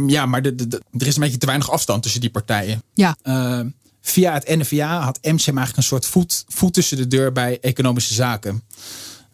Ja, 0.08 0.26
maar 0.26 0.42
de, 0.42 0.56
de, 0.56 0.68
de- 0.68 0.82
er 0.98 1.08
is 1.08 1.16
een 1.16 1.22
beetje 1.22 1.38
te 1.38 1.46
weinig 1.46 1.72
afstand 1.72 2.04
tussen 2.04 2.22
die 2.22 2.30
partijen. 2.30 2.84
Ja, 2.94 3.18
Eh, 3.22 3.60
via 4.02 4.34
het 4.34 4.48
NVA 4.48 5.02
had 5.02 5.18
MCM 5.22 5.30
eigenlijk 5.48 5.78
een 5.78 5.84
soort 5.84 6.06
voet, 6.06 6.46
voet 6.48 6.74
tussen 6.74 6.98
de 6.98 7.08
deur 7.08 7.32
bij 7.32 7.60
economische 7.62 8.14
zaken. 8.14 8.64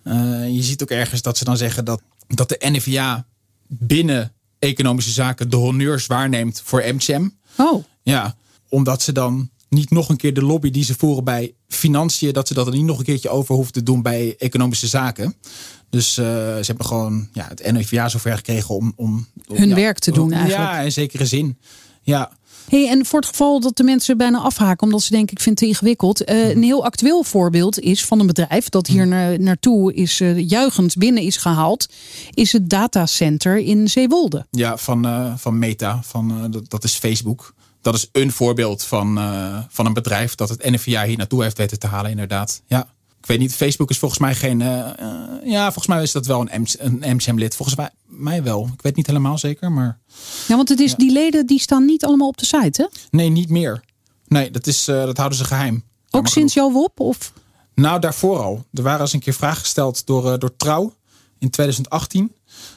Eh, 0.03 0.13
je 0.55 0.63
ziet 0.63 0.81
ook 0.81 0.89
ergens 0.89 1.21
dat 1.21 1.37
ze 1.37 1.43
dan 1.43 1.57
zeggen 1.57 1.85
dat, 1.85 2.01
dat 2.27 2.49
de 2.49 2.57
NVA 2.59 3.25
binnen 3.67 4.33
economische 4.59 5.11
zaken 5.11 5.49
de 5.49 5.55
honneurs 5.55 6.07
waarneemt 6.07 6.61
voor 6.63 6.83
MCM. 6.93 7.27
oh, 7.57 7.83
Ja, 8.03 8.35
omdat 8.69 9.01
ze 9.01 9.11
dan 9.11 9.49
niet 9.73 9.89
nog 9.89 10.09
een 10.09 10.17
keer 10.17 10.33
de 10.33 10.41
lobby 10.43 10.71
die 10.71 10.83
ze 10.83 10.93
voeren 10.97 11.23
bij 11.23 11.53
financiën, 11.67 12.33
dat 12.33 12.47
ze 12.47 12.53
dat 12.53 12.67
er 12.67 12.73
niet 12.73 12.83
nog 12.85 12.97
een 12.99 13.05
keertje 13.05 13.29
over 13.29 13.55
hoeven 13.55 13.73
te 13.73 13.83
doen 13.83 14.01
bij 14.01 14.35
economische 14.37 14.87
zaken. 14.87 15.35
Dus 15.89 16.17
eh, 16.17 16.25
ze 16.25 16.63
hebben 16.65 16.85
gewoon 16.85 17.27
ja, 17.33 17.47
het 17.47 17.71
NVA 17.71 18.09
zover 18.09 18.35
gekregen 18.35 18.75
om, 18.75 18.93
om 18.95 19.27
om- 19.47 19.55
Hun 19.57 19.69
ja, 19.69 19.75
werk 19.75 19.99
te 19.99 20.11
doen 20.11 20.31
eigenlijk. 20.31 20.71
Ja, 20.71 20.79
in 20.79 20.91
zekere 20.91 21.25
zin. 21.25 21.57
Ja, 22.01 22.31
Hey, 22.69 22.89
en 22.89 23.05
voor 23.05 23.19
het 23.19 23.29
geval 23.29 23.59
dat 23.59 23.77
de 23.77 23.83
mensen 23.83 24.17
bijna 24.17 24.37
afhaken 24.39 24.85
omdat 24.85 25.01
ze 25.01 25.09
denken 25.11 25.35
ik 25.35 25.41
vind 25.41 25.59
het 25.59 25.69
te 25.69 25.75
ingewikkeld. 25.75 26.23
eh, 26.23 26.49
een 26.49 26.63
heel 26.63 26.85
actueel 26.85 27.23
voorbeeld 27.23 27.79
is 27.79 28.05
van 28.05 28.19
een 28.19 28.25
bedrijf 28.27 28.69
dat 28.69 28.87
hier 28.87 29.07
naar, 29.07 29.39
naartoe 29.39 29.93
is 29.93 30.19
eh, 30.21 30.49
juichend 30.49 30.95
binnen 30.97 31.23
is 31.23 31.37
gehaald. 31.37 31.87
Is 32.33 32.51
het 32.51 32.69
datacenter 32.69 33.57
in 33.57 33.89
Zeewolde. 33.89 34.45
Ja, 34.51 34.77
van, 34.77 35.33
van 35.39 35.59
Meta. 35.59 35.99
Van, 36.03 36.51
dat, 36.51 36.69
dat 36.69 36.83
is 36.83 36.93
Facebook. 36.95 37.53
Dat 37.83 37.93
is 37.95 38.09
een 38.11 38.31
voorbeeld 38.31 38.83
van, 38.83 39.17
eh, 39.17 39.59
van 39.69 39.85
een 39.85 39.93
bedrijf 39.93 40.35
dat 40.35 40.49
het 40.49 40.63
NVA 40.63 41.05
hier 41.05 41.17
naartoe 41.17 41.43
heeft 41.43 41.57
weten 41.57 41.79
te 41.79 41.87
halen, 41.87 42.11
inderdaad. 42.11 42.61
Ja. 42.67 42.87
Ik 43.19 43.25
weet 43.29 43.39
niet, 43.39 43.55
Facebook 43.55 43.89
is 43.89 43.97
volgens 43.97 44.19
mij 44.19 44.35
geen. 44.35 44.61
eh, 44.61 44.89
eh, 44.99 45.15
ja, 45.43 45.63
volgens 45.63 45.87
mij 45.87 46.01
is 46.03 46.11
dat 46.11 46.25
wel 46.25 46.41
een, 46.49 46.61
MC 46.61 46.73
een 46.77 47.15
MCM-lid. 47.15 47.55
Volgens 47.55 47.77
mij, 47.77 47.89
mij 48.05 48.43
wel. 48.43 48.69
Ik 48.73 48.81
weet 48.81 48.95
niet 48.95 49.07
helemaal 49.07 49.37
zeker, 49.37 49.71
maar. 49.71 49.99
Ja, 50.47 50.55
want 50.55 50.69
het 50.69 50.79
is, 50.79 50.95
die 50.95 51.11
leden 51.11 51.45
die 51.45 51.59
staan 51.59 51.85
niet 51.85 52.05
allemaal 52.05 52.27
op 52.27 52.37
de 52.37 52.45
site, 52.45 52.81
hè? 52.81 52.87
Nee, 53.17 53.29
niet 53.29 53.49
meer. 53.49 53.83
Nee, 54.27 54.51
dat, 54.51 54.67
is, 54.67 54.85
dat 54.85 55.17
houden 55.17 55.37
ze 55.37 55.43
geheim. 55.45 55.83
Ook 56.09 56.27
sinds 56.27 56.53
jouw 56.53 56.71
WOP? 56.71 56.99
Of? 56.99 57.33
Nou, 57.75 57.99
daarvoor 57.99 58.39
al. 58.39 58.65
Er 58.73 58.83
waren 58.83 59.01
eens 59.01 59.13
een 59.13 59.19
keer 59.19 59.33
vragen 59.33 59.59
gesteld 59.61 60.05
door, 60.05 60.39
door 60.39 60.55
Trouw 60.57 60.93
in 61.39 61.49
2018. 61.49 62.31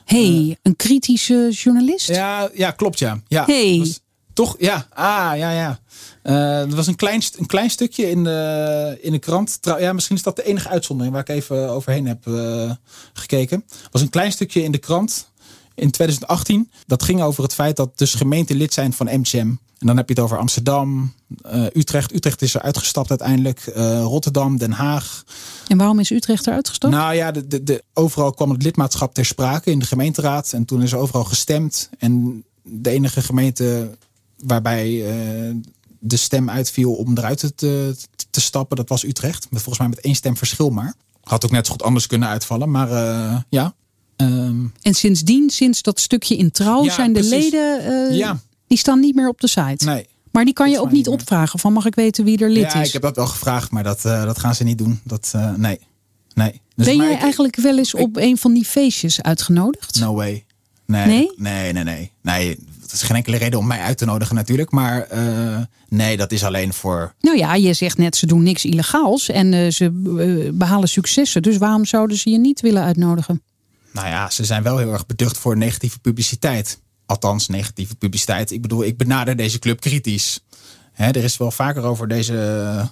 hey, 0.05 0.57
een 0.62 0.77
kritische 0.77 1.49
journalist? 1.53 2.09
Ja, 2.09 2.51
ja 2.55 2.71
klopt 2.71 2.99
ja. 2.99 3.21
ja 3.29 3.45
Hey. 3.45 3.79
was- 3.79 4.01
toch? 4.37 4.55
Ja. 4.59 4.87
Ah, 4.92 5.37
ja, 5.37 5.51
ja. 5.51 5.81
Eh, 6.22 6.61
er 6.61 6.77
was 6.77 6.87
een 6.87 6.96
klein, 6.96 7.22
een 7.38 7.46
klein 7.46 7.70
stukje 7.70 8.11
in 8.11 8.25
de, 8.25 8.99
in 9.01 9.12
de 9.12 9.18
krant. 9.18 9.62
Trouw- 9.62 9.79
ja, 9.79 9.92
misschien 9.92 10.16
is 10.16 10.22
dat 10.22 10.37
de 10.37 10.44
enige 10.44 10.68
uitzondering 10.68 11.14
waar 11.14 11.29
ik 11.29 11.37
even 11.37 11.70
overheen 11.70 12.07
heb 12.07 12.27
eh, 12.27 12.70
gekeken. 13.12 13.64
Er 13.68 13.88
was 13.90 14.03
een 14.03 14.11
klein 14.11 14.33
stukje 14.33 14.62
in 14.62 14.72
de 14.72 14.79
krant 14.79 15.31
in 15.75 15.90
2018. 15.90 16.70
Dat 16.87 17.03
ging 17.03 17.22
over 17.22 17.42
het 17.42 17.55
feit 17.55 17.77
dat 17.77 17.99
dus 17.99 18.14
gemeenten 18.14 18.57
lid 18.57 18.72
zijn 18.72 18.92
van 18.92 19.20
MCM. 19.20 19.55
En 19.79 19.87
dan 19.87 19.96
heb 19.96 20.09
je 20.09 20.14
het 20.14 20.22
over 20.22 20.38
Amsterdam, 20.38 21.12
eh, 21.42 21.64
Utrecht. 21.72 22.14
Utrecht 22.14 22.42
is 22.42 22.55
er 22.55 22.62
uitgestapt 22.62 23.11
uiteindelijk. 23.11 23.70
Rotterdam, 24.03 24.57
Den 24.57 24.72
Haag. 24.72 25.25
En 25.66 25.77
waarom 25.77 25.99
is 25.99 26.11
Utrecht 26.11 26.46
eruit 26.46 26.68
gestapt? 26.68 26.94
Nou 26.94 27.14
ja, 27.14 27.31
de, 27.31 27.46
de, 27.46 27.62
de, 27.62 27.85
overal 27.94 28.33
kwam 28.33 28.51
het 28.51 28.62
lidmaatschap 28.62 29.14
ter 29.14 29.25
sprake 29.25 29.70
in 29.70 29.79
de 29.79 29.87
gemeenteraad. 29.87 30.53
En 30.53 30.64
toen 30.64 30.83
is 30.83 30.92
er 30.92 30.99
overal 30.99 31.25
gestemd. 31.25 31.90
En 31.99 32.44
de 32.62 32.90
enige 32.90 33.22
gemeente 33.22 33.96
waarbij 34.44 35.09
eh, 35.09 35.55
de 35.99 36.16
stem 36.16 36.51
uitviel 36.51 36.92
om 36.94 37.18
eruit 37.18 37.38
te, 37.38 37.55
te, 37.55 37.94
te 38.31 38.40
stappen, 38.40 38.77
dat 38.77 38.88
was 38.88 39.05
Utrecht. 39.05 39.46
Met, 39.51 39.62
volgens 39.62 39.79
mij 39.79 39.88
met 39.88 40.01
één 40.05 40.14
stem 40.14 40.37
verschil 40.37 40.70
maar. 40.70 40.94
Had 41.22 41.44
ook 41.44 41.51
net 41.51 41.66
zo 41.66 41.72
goed 41.72 41.83
anders 41.83 42.07
kunnen 42.07 42.29
uitvallen. 42.29 42.70
Maar 42.70 42.90
eh, 42.90 43.40
ja. 43.49 43.75
Ehm, 44.16 44.64
En 44.83 44.94
sindsdien, 44.94 45.51
sinds 45.51 45.83
dat 45.83 46.01
stukje 46.01 46.37
in 46.37 46.51
trouw, 46.51 46.85
Ja, 46.85 46.92
zijn 46.92 47.12
de 47.12 47.20
precies. 47.20 47.42
leden, 47.53 47.81
eh, 48.11 48.16
Ja. 48.16 48.40
die 48.66 48.79
staan 48.79 49.01
niet 49.01 49.14
meer 49.14 49.29
op 49.29 49.40
de 49.40 49.49
site. 49.49 49.85
nee. 49.85 50.07
Maar 50.33 50.44
die 50.44 50.55
kan 50.55 50.70
je 50.70 50.81
ook 50.81 50.90
niet 50.92 51.09
opvragen 51.09 51.59
van 51.59 51.72
mag 51.72 51.87
ik 51.87 51.94
weten 51.94 52.25
wie 52.25 52.38
er 52.38 52.51
lid 52.51 52.72
Ja, 52.72 52.81
is? 52.81 52.87
ik 52.87 52.92
heb 52.92 53.03
dat 53.03 53.16
wel 53.16 53.27
gevraagd, 53.27 53.70
maar 53.70 53.83
dat, 53.83 54.03
dat 54.03 54.38
gaan 54.38 54.55
ze 54.55 54.64
niet 54.64 54.79
doen. 54.79 55.01
Dat, 55.05 55.33
nee. 55.57 55.79
nee. 56.35 56.61
Dus 56.75 56.87
ben 56.87 56.96
maar 56.96 57.07
jij 57.07 57.14
ik- 57.14 57.22
eigenlijk 57.22 57.57
wel 57.57 57.79
eens 57.79 57.94
op 57.94 58.16
een 58.16 58.37
van 58.38 58.53
die 58.55 58.64
feestjes 58.64 59.22
uitgenodigd? 59.22 59.99
No 60.01 60.14
way. 60.14 60.44
Nee, 60.87 61.07
Nee? 61.07 61.33
nee, 61.37 61.72
nee, 61.72 61.85
nee. 61.85 62.12
Nee, 62.22 62.59
dat 62.90 63.01
is 63.01 63.07
geen 63.07 63.16
enkele 63.16 63.37
reden 63.37 63.59
om 63.59 63.66
mij 63.66 63.81
uit 63.81 63.99
te 63.99 64.05
nodigen 64.05 64.35
natuurlijk. 64.35 64.70
Maar 64.70 65.03
eh, 65.03 65.59
nee, 65.88 66.16
dat 66.16 66.33
is 66.33 66.44
alleen 66.44 66.72
voor... 66.72 67.14
Nou 67.20 67.37
ja, 67.38 67.55
je 67.55 67.72
zegt 67.72 67.99
net 67.99 68.16
ze 68.16 68.27
doen 68.27 68.42
niks 68.42 68.64
illegaals 68.64 69.29
en 69.29 69.53
eh, 69.53 69.70
ze 69.70 69.85
eh, 69.85 70.53
behalen 70.53 70.88
successen. 70.88 71.42
Dus 71.42 71.57
waarom 71.57 71.85
zouden 71.85 72.16
ze 72.16 72.31
je 72.31 72.38
niet 72.38 72.61
willen 72.61 72.83
uitnodigen? 72.83 73.42
Nou 73.92 74.09
ja, 74.09 74.31
ze 74.31 74.44
zijn 74.44 74.62
wel 74.62 74.79
heel 74.79 74.92
erg 74.92 75.07
beducht 75.07 75.38
voor 75.38 75.57
negatieve 75.57 75.99
publiciteit. 75.99 76.81
Althans, 77.07 77.49
negatieve 77.49 77.94
publiciteit. 77.94 78.51
Ik 78.51 78.62
bedoel, 78.62 78.85
ik 78.85 78.96
benader 78.96 79.37
deze 79.37 79.59
club 79.59 79.81
kritisch. 79.81 80.40
Hè, 80.92 81.07
er 81.07 81.25
is 81.25 81.37
wel 81.37 81.51
vaker 81.51 81.83
over 81.83 82.09
deze... 82.09 82.90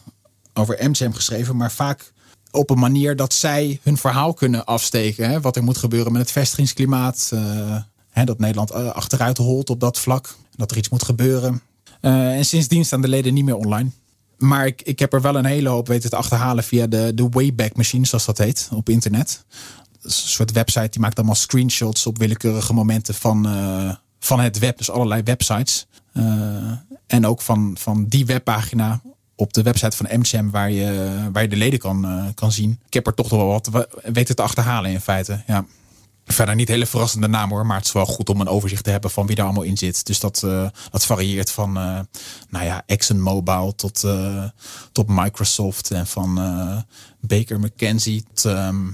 over 0.52 0.90
MCM 0.90 1.12
geschreven, 1.12 1.56
maar 1.56 1.72
vaak 1.72 2.12
op 2.54 2.70
een 2.70 2.78
manier 2.78 3.16
dat 3.16 3.32
zij 3.32 3.80
hun 3.82 3.96
verhaal 3.96 4.34
kunnen 4.34 4.64
afsteken. 4.64 5.30
Hè, 5.30 5.40
wat 5.40 5.56
er 5.56 5.62
moet 5.62 5.78
gebeuren 5.78 6.12
met 6.12 6.20
het 6.20 6.30
vestigingsklimaat. 6.30 7.30
eh, 7.32 7.76
hè, 8.14 8.24
dat 8.24 8.38
Nederland 8.38 8.70
eh, 8.70 8.86
achteruit 8.90 9.36
holt 9.38 9.70
op 9.70 9.80
dat 9.80 9.98
vlak. 9.98 10.36
Dat 10.56 10.70
er 10.70 10.76
iets 10.76 10.88
moet 10.88 11.04
gebeuren. 11.04 11.62
Eh, 12.00 12.36
en 12.36 12.44
sindsdien 12.44 12.84
staan 12.84 13.00
de 13.00 13.08
leden 13.08 13.34
niet 13.34 13.44
meer 13.44 13.56
online. 13.56 13.90
Maar 14.38 14.66
ik, 14.66 14.82
ik 14.82 14.98
heb 14.98 15.12
er 15.12 15.20
wel 15.20 15.36
een 15.36 15.44
hele 15.44 15.68
hoop 15.68 15.86
weten 15.88 16.10
te 16.10 16.16
achterhalen 16.16 16.64
via 16.64 16.86
de, 16.86 17.12
de 17.14 17.28
Wayback 17.30 17.76
Machine, 17.76 18.06
zoals 18.06 18.24
dat 18.24 18.38
heet, 18.38 18.68
op 18.72 18.88
internet. 18.88 19.44
Een 20.02 20.10
soort 20.10 20.52
website 20.52 20.88
die 20.88 21.00
maakt 21.00 21.16
allemaal 21.16 21.34
screenshots 21.34 22.06
op 22.06 22.18
willekeurige 22.18 22.72
momenten 22.72 23.14
van, 23.14 23.46
eh, 23.48 23.94
van 24.20 24.40
het 24.40 24.58
web. 24.58 24.78
Dus 24.78 24.90
allerlei 24.90 25.22
websites. 25.22 25.86
En 27.06 27.26
ook 27.26 27.40
van, 27.40 27.76
van 27.78 28.04
die 28.06 28.26
webpagina 28.26 29.00
op 29.36 29.52
de 29.52 29.62
website 29.62 29.96
van 29.96 30.06
MCM 30.18 30.50
waar 30.50 30.70
je, 30.70 31.14
waar 31.32 31.42
je 31.42 31.48
de 31.48 31.56
leden 31.56 31.78
kan, 31.78 32.32
kan 32.34 32.52
zien. 32.52 32.78
Ik 32.86 32.94
heb 32.94 33.06
er 33.06 33.14
toch 33.14 33.28
wel 33.28 33.46
wat 33.46 33.66
we- 33.72 33.88
weten 34.12 34.36
te 34.36 34.42
achterhalen 34.42 34.90
in 34.90 35.00
feite. 35.00 35.42
Ja. 35.46 35.64
Verder 36.26 36.54
niet 36.54 36.68
hele 36.68 36.86
verrassende 36.86 37.28
naam 37.28 37.50
hoor, 37.50 37.66
maar 37.66 37.76
het 37.76 37.86
is 37.86 37.92
wel 37.92 38.06
goed 38.06 38.28
om 38.28 38.40
een 38.40 38.48
overzicht 38.48 38.84
te 38.84 38.90
hebben 38.90 39.10
van 39.10 39.26
wie 39.26 39.36
er 39.36 39.42
allemaal 39.44 39.62
in 39.62 39.76
zit. 39.76 40.06
Dus 40.06 40.20
dat, 40.20 40.42
eh, 40.42 40.68
dat 40.90 41.04
varieert 41.06 41.50
van 41.50 41.76
eh 41.76 42.00
nou 42.48 42.64
ja, 42.64 42.82
ExxonMobil 42.86 43.74
tot, 43.76 44.04
eh, 44.04 44.44
tot 44.92 45.08
Microsoft 45.08 45.90
en 45.90 46.06
van 46.06 46.34
Baker 47.20 47.60
McKenzie 47.60 48.24
tot 48.32 48.44
ehm, 48.52 48.86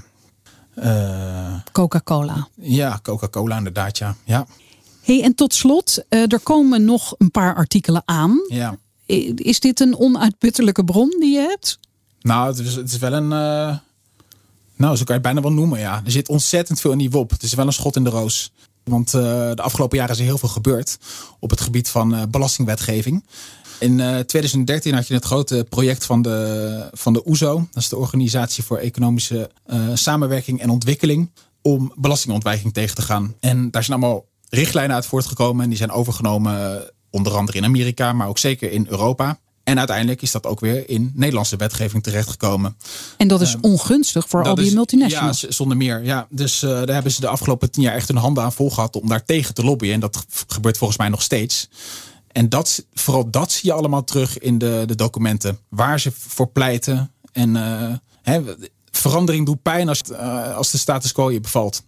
eh, 0.75 1.55
Coca-Cola. 1.73 2.49
ja, 2.55 2.99
Coca-Cola 3.03 3.57
inderdaad, 3.57 3.99
ja. 3.99 4.17
Ja, 4.25 4.47
Hey, 5.03 5.23
en 5.23 5.35
tot 5.35 5.55
slot, 5.55 6.05
er 6.09 6.41
komen 6.43 6.85
nog 6.85 7.15
een 7.19 7.31
paar 7.31 7.55
artikelen 7.55 8.03
aan. 8.05 8.45
ja. 8.49 8.77
Is 9.35 9.61
dit 9.61 9.81
een 9.81 9.99
onuitputtelijke 9.99 10.85
bron 10.85 11.17
die 11.21 11.33
je 11.33 11.39
hebt? 11.39 11.79
Nou, 12.21 12.49
het 12.49 12.59
is, 12.59 12.75
het 12.75 12.93
is 12.93 12.99
wel 12.99 13.13
een... 13.13 13.81
eh, 14.81 14.87
nou, 14.87 14.97
zo 14.97 15.05
kan 15.05 15.15
je 15.15 15.21
bijna 15.23 15.41
wel 15.41 15.53
noemen, 15.53 15.79
ja. 15.79 16.03
Er 16.05 16.11
zit 16.11 16.29
ontzettend 16.29 16.81
veel 16.81 16.93
in 16.93 16.99
die 16.99 17.11
WOP. 17.11 17.31
Het 17.31 17.43
is 17.43 17.55
wel 17.55 17.67
een 17.67 17.73
schot 17.73 17.97
in 17.97 18.05
de 18.05 18.11
roos. 18.11 18.53
Want 18.85 19.15
eh, 19.15 19.21
de 19.55 19.63
afgelopen 19.63 19.99
jaren 19.99 20.13
is 20.15 20.21
er 20.21 20.27
heel 20.27 20.39
veel 20.39 20.49
gebeurd 20.49 20.99
op 21.39 21.51
het 21.51 21.61
gebied 21.61 21.89
van 21.89 22.15
eh, 22.15 22.23
belastingwetgeving. 22.31 23.23
In 23.81 24.01
eh, 24.01 24.19
2013 24.19 24.95
had 24.95 25.09
je 25.09 25.15
het 25.15 25.25
grote 25.25 25.67
project 25.69 26.07
van 26.07 26.23
de, 26.23 26.89
van 26.93 27.13
de 27.13 27.29
OESO. 27.29 27.69
Dat 27.73 27.83
is 27.83 27.89
de 27.89 27.97
Organisatie 27.97 28.65
voor 28.65 28.79
Economische 28.79 29.51
eh, 29.67 29.79
Samenwerking 29.95 30.61
en 30.61 30.71
Ontwikkeling. 30.71 31.31
Om 31.63 31.93
belastingontwijking 31.97 32.73
tegen 32.73 32.95
te 32.95 33.03
gaan. 33.03 33.35
En 33.41 33.71
daar 33.71 33.85
zijn 33.85 33.99
allemaal 33.99 34.25
richtlijnen 34.49 34.95
uit 34.95 35.07
voortgekomen. 35.07 35.63
En 35.63 35.69
die 35.69 35.79
zijn 35.79 35.91
overgenomen 35.91 36.75
eh, 36.75 36.83
onder 37.11 37.33
andere 37.33 37.59
in 37.59 37.65
Amerika, 37.65 38.13
maar 38.13 38.29
ook 38.29 38.39
zeker 38.39 38.73
in 38.73 38.87
Europa. 38.89 39.39
En 39.65 39.79
uiteindelijk 39.79 40.23
is 40.23 40.31
dat 40.31 40.47
ook 40.47 40.61
weer 40.61 40.89
in 40.89 41.13
Nederlandse 41.15 41.57
wetgeving 41.57 42.03
terechtgekomen. 42.03 42.77
En 43.17 43.29
dat 43.29 43.41
is 43.41 43.57
ongunstig 43.61 44.29
voor 44.29 44.45
al 44.45 44.55
die 44.55 44.67
is- 44.67 44.73
multinationals. 44.73 45.41
Ja, 45.41 45.51
zonder 45.51 45.77
meer. 45.77 46.05
Ja. 46.05 46.27
Dus 46.31 46.63
eh, 46.63 46.71
daar 46.71 46.89
hebben 46.95 47.13
ze 47.13 47.21
de 47.21 47.29
afgelopen 47.29 47.71
tien 47.71 47.83
jaar 47.83 47.95
echt 47.95 48.09
hun 48.09 48.17
handen 48.17 48.43
aan 48.45 48.53
vol 48.53 48.71
gehad 48.71 48.97
om 48.97 49.09
daar 49.09 49.25
tegen 49.25 49.55
te 49.55 49.65
lobbyen. 49.65 49.93
En 49.95 50.01
dat 50.01 50.25
gebeurt 50.47 50.79
volgens 50.79 50.99
mij 50.99 51.09
nog 51.09 51.23
steeds. 51.23 51.69
En 52.33 52.49
dat, 52.49 52.85
vooral 52.95 53.31
dat 53.31 53.53
zie 53.53 53.69
je 53.71 53.73
allemaal 53.73 54.05
terug 54.05 54.39
in 54.39 54.59
de, 54.59 54.83
de 54.87 54.95
documenten. 54.95 55.59
Waar 55.69 56.01
ze 56.01 56.13
voor 56.17 56.49
pleiten. 56.49 57.13
En 57.33 57.57
eh, 57.57 57.95
hè, 58.23 58.43
verandering 58.91 59.47
doet 59.47 59.63
pijn 59.63 59.89
als, 59.89 60.03
eh, 60.03 60.57
als 60.57 60.71
de 60.71 60.79
status 60.79 61.13
quo 61.13 61.31
je 61.31 61.41
bevalt. 61.41 61.83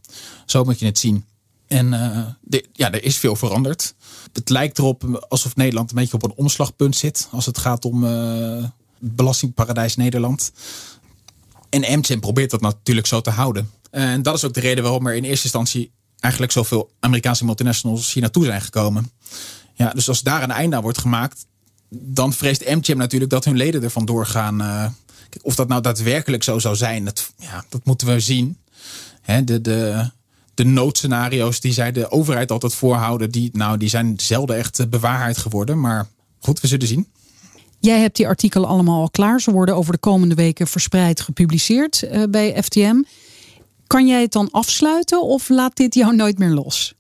Zo 0.46 0.64
moet 0.64 0.78
je 0.78 0.86
het 0.86 0.98
zien. 0.98 1.24
En 1.72 1.92
eh, 1.92 2.60
ja, 2.72 2.92
er 2.92 3.04
is 3.04 3.16
veel 3.16 3.36
veranderd. 3.36 3.94
Het 4.32 4.48
lijkt 4.48 4.78
erop 4.78 5.26
alsof 5.28 5.56
Nederland 5.56 5.90
een 5.90 5.96
beetje 5.96 6.14
op 6.14 6.22
een 6.22 6.34
omslagpunt 6.36 6.96
zit. 6.96 7.28
Als 7.30 7.46
het 7.46 7.58
gaat 7.58 7.84
om 7.84 8.06
eh, 8.06 8.64
belastingparadijs 8.98 9.96
Nederland. 9.96 10.52
En 11.68 11.98
MCM 11.98 12.18
probeert 12.18 12.50
dat 12.50 12.60
natuurlijk 12.60 13.06
zo 13.06 13.20
te 13.20 13.30
houden. 13.30 13.70
En 13.90 14.22
dat 14.22 14.34
is 14.34 14.44
ook 14.44 14.54
de 14.54 14.60
reden 14.60 14.82
waarom 14.82 15.06
er 15.06 15.14
in 15.14 15.24
eerste 15.24 15.44
instantie 15.44 15.90
eigenlijk 16.20 16.52
zoveel 16.52 16.90
Amerikaanse 17.00 17.44
multinationals 17.44 18.12
hier 18.12 18.22
naartoe 18.22 18.44
zijn 18.44 18.60
gekomen. 18.60 19.10
Ja, 19.74 19.90
dus 19.90 20.08
als 20.08 20.22
daar 20.22 20.42
een 20.42 20.50
einde 20.50 20.76
aan 20.76 20.82
wordt 20.82 20.98
gemaakt, 20.98 21.46
dan 21.88 22.32
vreest 22.32 22.64
MCM 22.64 22.96
natuurlijk 22.96 23.30
dat 23.30 23.44
hun 23.44 23.56
leden 23.56 23.82
ervan 23.82 24.04
doorgaan. 24.04 24.60
eh, 24.60 24.86
Of 25.42 25.54
dat 25.54 25.68
nou 25.68 25.80
daadwerkelijk 25.82 26.42
zo 26.42 26.58
zou 26.58 26.76
zijn, 26.76 27.04
dat, 27.04 27.32
ja, 27.36 27.64
dat 27.68 27.84
moeten 27.84 28.06
we 28.06 28.20
zien. 28.20 28.58
De, 29.44 29.60
de, 29.60 30.10
de 30.54 30.64
noodscenario's 30.64 31.60
die 31.60 31.72
zij 31.72 31.92
de 31.92 32.10
overheid 32.10 32.50
altijd 32.50 32.74
voorhouden, 32.74 33.30
die, 33.30 33.50
nou, 33.52 33.76
die 33.76 33.88
zijn 33.88 34.14
zelden 34.16 34.56
echt 34.56 34.90
bewaarheid 34.90 35.38
geworden. 35.38 35.80
Maar 35.80 36.08
goed, 36.38 36.60
we 36.60 36.66
zullen 36.66 36.86
zien. 36.86 37.06
Jij 37.80 38.00
hebt 38.00 38.16
die 38.16 38.26
artikelen 38.26 38.68
allemaal 38.68 39.00
al 39.00 39.10
klaar. 39.10 39.40
Ze 39.40 39.50
worden 39.50 39.76
over 39.76 39.92
de 39.92 39.98
komende 39.98 40.34
weken 40.34 40.66
verspreid 40.66 41.20
gepubliceerd 41.20 42.02
uh, 42.02 42.22
bij 42.30 42.62
FTM. 42.62 43.02
Kan 43.86 44.06
jij 44.06 44.20
het 44.20 44.32
dan 44.32 44.50
afsluiten 44.50 45.22
of 45.22 45.48
laat 45.48 45.76
dit 45.76 45.94
jou 45.94 46.16
nooit 46.16 46.38
meer 46.38 46.50
los? 46.50 46.94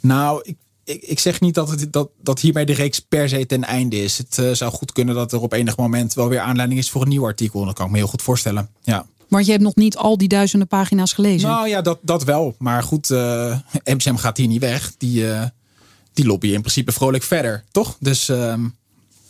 Nou, 0.00 0.40
ik, 0.44 0.56
ik, 0.84 1.02
ik 1.02 1.18
zeg 1.18 1.40
niet 1.40 1.54
dat, 1.54 1.70
het, 1.70 1.92
dat, 1.92 2.10
dat 2.22 2.40
hierbij 2.40 2.64
de 2.64 2.72
reeks 2.72 3.00
per 3.00 3.28
se 3.28 3.46
ten 3.46 3.64
einde 3.64 4.02
is. 4.02 4.18
Het 4.18 4.38
uh, 4.38 4.52
zou 4.52 4.72
goed 4.72 4.92
kunnen 4.92 5.14
dat 5.14 5.32
er 5.32 5.40
op 5.40 5.52
enig 5.52 5.76
moment 5.76 6.14
wel 6.14 6.28
weer 6.28 6.40
aanleiding 6.40 6.80
is 6.80 6.90
voor 6.90 7.02
een 7.02 7.08
nieuw 7.08 7.24
artikel. 7.24 7.64
Dat 7.64 7.74
kan 7.74 7.86
ik 7.86 7.92
me 7.92 7.98
heel 7.98 8.06
goed 8.06 8.22
voorstellen. 8.22 8.70
Ja. 8.82 9.06
Maar 9.28 9.42
je 9.42 9.50
hebt 9.50 9.62
nog 9.62 9.74
niet 9.74 9.96
al 9.96 10.18
die 10.18 10.28
duizenden 10.28 10.68
pagina's 10.68 11.12
gelezen. 11.12 11.48
Nou 11.48 11.68
ja, 11.68 11.82
dat, 11.82 11.98
dat 12.02 12.24
wel. 12.24 12.54
Maar 12.58 12.82
goed, 12.82 13.10
uh, 13.10 13.50
eh, 13.52 13.58
MCM 13.84 14.16
gaat 14.16 14.36
hier 14.36 14.46
niet 14.46 14.60
weg. 14.60 14.92
Die, 14.98 15.22
uh, 15.22 15.42
die 16.12 16.26
lobbyen 16.26 16.54
in 16.54 16.60
principe 16.60 16.92
vrolijk 16.92 17.22
verder, 17.22 17.64
toch? 17.70 17.96
Dus, 18.00 18.28
uh, 18.28 18.54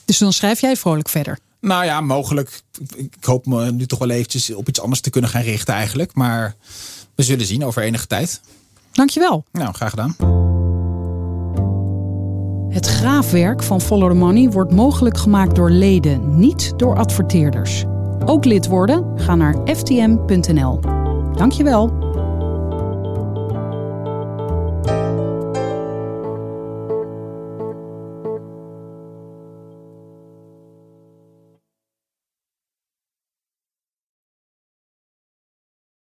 dus 0.05 0.19
dan 0.19 0.33
schrijf 0.33 0.61
jij 0.61 0.77
vrolijk 0.77 1.09
verder? 1.09 1.39
Nou 1.61 1.85
ja, 1.85 2.01
mogelijk. 2.01 2.63
Ik 2.97 3.17
hoop 3.21 3.47
me 3.47 3.73
nu 3.73 3.87
toch 3.87 3.99
wel 3.99 4.11
eventjes 4.11 4.55
op 4.55 4.69
iets 4.69 4.81
anders 4.81 5.01
te 5.01 5.11
kunnen 5.11 5.31
gaan 5.31 5.43
richten 5.43 5.75
eigenlijk. 5.75 6.15
Maar 6.15 6.55
we 7.15 7.23
zullen 7.23 7.47
zien 7.47 7.65
over 7.65 7.83
enige 7.83 8.07
tijd. 8.07 8.41
Dankjewel. 8.93 9.45
Nou, 9.53 9.75
graag 9.75 9.91
gedaan. 9.91 10.17
Het 12.69 12.87
graafwerk 12.87 13.63
van 13.63 13.81
Follow 13.81 14.11
the 14.11 14.17
Money 14.17 14.51
wordt 14.51 14.73
mogelijk 14.73 15.19
gemaakt 15.19 15.55
door 15.55 15.71
leden, 15.71 16.39
niet 16.39 16.73
door 16.77 16.97
adverteerders. 16.97 17.85
Ook 18.29 18.45
lid 18.45 18.67
worden? 18.67 19.12
Ga 19.17 19.35
naar 19.35 19.55
ftm.nl. 19.65 20.81
Dankjewel. 21.35 22.06